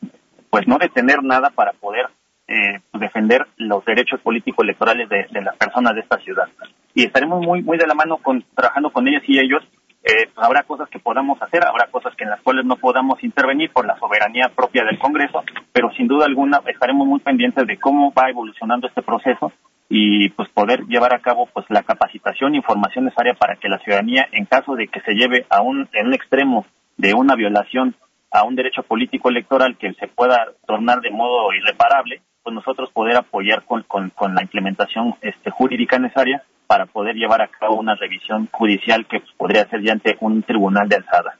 pues 0.50 0.66
no 0.66 0.78
detener 0.78 1.22
nada 1.22 1.50
para 1.50 1.74
poder 1.74 2.08
eh, 2.48 2.80
defender 2.94 3.46
los 3.58 3.84
derechos 3.84 4.22
políticos 4.22 4.64
electorales 4.64 5.10
de, 5.10 5.28
de, 5.30 5.42
las 5.42 5.56
personas 5.56 5.94
de 5.96 6.02
esta 6.02 6.18
ciudad. 6.18 6.50
Y 6.94 7.06
estaremos 7.06 7.46
muy 7.46 7.62
muy 7.62 7.78
de 7.78 7.88
la 7.88 7.94
mano 7.94 8.18
con 8.18 8.44
trabajando 8.56 8.90
con 8.90 9.08
ellas 9.08 9.24
y 9.28 9.40
ellos 9.40 9.64
eh, 10.04 10.30
pues 10.34 10.46
habrá 10.46 10.64
cosas 10.64 10.90
que 10.90 11.00
podamos 11.00 11.40
hacer, 11.42 11.64
habrá 11.66 11.86
cosas 11.92 12.16
que 12.16 12.24
en 12.24 12.32
las 12.32 12.42
cuales 12.42 12.66
no 12.66 12.76
podamos 12.76 13.24
intervenir 13.24 13.72
por 13.72 13.86
la 13.86 13.98
soberanía 14.00 14.50
propia 14.50 14.84
del 14.84 14.98
Congreso, 14.98 15.44
pero 15.72 15.92
sin 15.92 16.08
duda 16.08 16.26
alguna 16.26 16.60
estaremos 16.66 17.08
muy 17.08 17.20
pendientes 17.20 17.68
de 17.68 17.78
cómo 17.78 18.12
va 18.12 18.30
evolucionando 18.30 18.88
este 18.88 19.04
proceso 19.04 19.52
y 19.94 20.30
pues 20.30 20.48
poder 20.50 20.86
llevar 20.88 21.14
a 21.14 21.20
cabo 21.20 21.50
pues 21.54 21.66
la 21.70 21.84
capacitación 21.84 22.54
e 22.54 22.58
información 22.58 23.04
necesaria 23.04 23.34
para 23.34 23.58
que 23.58 23.68
la 23.68 23.78
ciudadanía 23.80 24.26
en 24.32 24.46
caso 24.46 24.76
de 24.76 24.88
que 24.88 25.02
se 25.02 25.14
lleve 25.14 25.46
a 25.50 25.62
un 25.62 25.90
en 25.92 26.08
un 26.08 26.14
extremo 26.14 26.66
de 26.96 27.14
una 27.14 27.36
violación 27.36 27.94
a 28.32 28.46
un 28.46 28.56
derecho 28.56 28.84
político 28.84 29.30
electoral 29.30 29.78
que 29.78 29.94
se 29.96 30.08
pueda 30.08 30.48
tornar 30.66 31.02
de 31.02 31.12
modo 31.12 31.54
irreparable, 31.54 32.22
pues 32.42 32.56
nosotros 32.56 32.90
poder 32.94 33.18
apoyar 33.18 33.66
con, 33.66 33.84
con, 33.84 34.10
con 34.12 34.34
la 34.34 34.42
implementación 34.42 35.16
este, 35.22 35.52
jurídica 35.52 36.00
necesaria 36.00 36.42
para 36.66 36.86
poder 36.86 37.16
llevar 37.16 37.42
a 37.42 37.50
cabo 37.50 37.76
una 37.76 37.96
revisión 37.96 38.48
judicial 38.50 39.06
que 39.06 39.20
pues, 39.20 39.32
podría 39.36 39.68
ser 39.68 39.84
ya 39.84 39.92
ante 39.92 40.16
un 40.22 40.42
tribunal 40.44 40.88
de 40.88 40.96
alzada. 40.96 41.38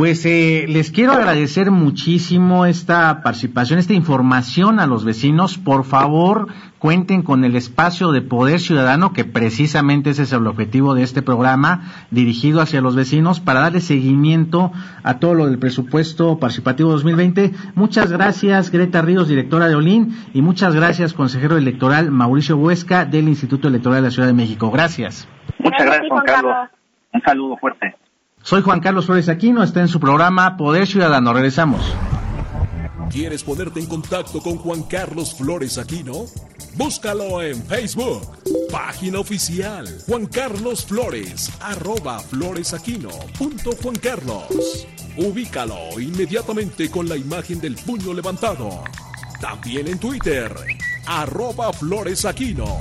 Pues 0.00 0.24
eh, 0.24 0.64
les 0.66 0.90
quiero 0.90 1.12
agradecer 1.12 1.70
muchísimo 1.70 2.64
esta 2.64 3.20
participación, 3.22 3.78
esta 3.78 3.92
información 3.92 4.80
a 4.80 4.86
los 4.86 5.04
vecinos. 5.04 5.58
Por 5.58 5.84
favor, 5.84 6.46
cuenten 6.78 7.20
con 7.20 7.44
el 7.44 7.54
espacio 7.54 8.10
de 8.10 8.22
poder 8.22 8.60
ciudadano, 8.60 9.12
que 9.12 9.26
precisamente 9.26 10.08
ese 10.08 10.22
es 10.22 10.32
el 10.32 10.46
objetivo 10.46 10.94
de 10.94 11.02
este 11.02 11.20
programa, 11.20 12.06
dirigido 12.10 12.62
hacia 12.62 12.80
los 12.80 12.96
vecinos, 12.96 13.40
para 13.40 13.60
darle 13.60 13.82
seguimiento 13.82 14.72
a 15.02 15.18
todo 15.18 15.34
lo 15.34 15.46
del 15.48 15.58
presupuesto 15.58 16.38
participativo 16.38 16.92
2020. 16.92 17.52
Muchas 17.74 18.10
gracias, 18.10 18.70
Greta 18.70 19.02
Ríos, 19.02 19.28
directora 19.28 19.68
de 19.68 19.74
Olin, 19.74 20.16
y 20.32 20.40
muchas 20.40 20.74
gracias, 20.74 21.12
consejero 21.12 21.58
electoral 21.58 22.10
Mauricio 22.10 22.56
Huesca, 22.56 23.04
del 23.04 23.28
Instituto 23.28 23.68
Electoral 23.68 24.00
de 24.00 24.08
la 24.08 24.10
Ciudad 24.10 24.28
de 24.28 24.34
México. 24.34 24.70
Gracias. 24.70 25.28
Muchas 25.58 25.84
gracias, 25.84 26.08
Juan 26.08 26.24
Carlos. 26.24 26.54
Un 27.12 27.20
saludo 27.20 27.58
fuerte. 27.58 27.96
Soy 28.42 28.62
Juan 28.62 28.80
Carlos 28.80 29.06
Flores 29.06 29.28
Aquino, 29.28 29.62
está 29.62 29.80
en 29.80 29.88
su 29.88 30.00
programa 30.00 30.56
Poder 30.56 30.86
Ciudadano. 30.86 31.32
Regresamos. 31.32 31.82
¿Quieres 33.10 33.44
ponerte 33.44 33.80
en 33.80 33.86
contacto 33.86 34.40
con 34.40 34.56
Juan 34.56 34.82
Carlos 34.84 35.34
Flores 35.34 35.78
Aquino? 35.78 36.24
Búscalo 36.74 37.42
en 37.42 37.62
Facebook. 37.64 38.22
Página 38.70 39.18
oficial. 39.18 39.86
Juan 40.06 40.26
Carlos 40.26 40.86
Flores. 40.86 41.50
Arroba 41.60 42.18
floresaquino. 42.20 43.10
Punto 43.38 43.72
Juan 43.82 43.96
Carlos. 43.96 44.86
Ubícalo 45.16 46.00
inmediatamente 46.00 46.90
con 46.90 47.08
la 47.08 47.16
imagen 47.16 47.60
del 47.60 47.74
puño 47.74 48.14
levantado. 48.14 48.84
También 49.40 49.88
en 49.88 49.98
Twitter. 49.98 50.54
Arroba 51.06 51.72
floresaquino. 51.72 52.78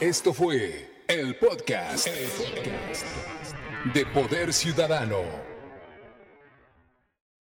Esto 0.00 0.32
fue 0.32 1.02
el 1.08 1.36
podcast, 1.36 2.06
el 2.06 2.28
podcast 2.28 3.43
de 3.92 4.06
Poder 4.06 4.52
Ciudadano. 4.52 5.53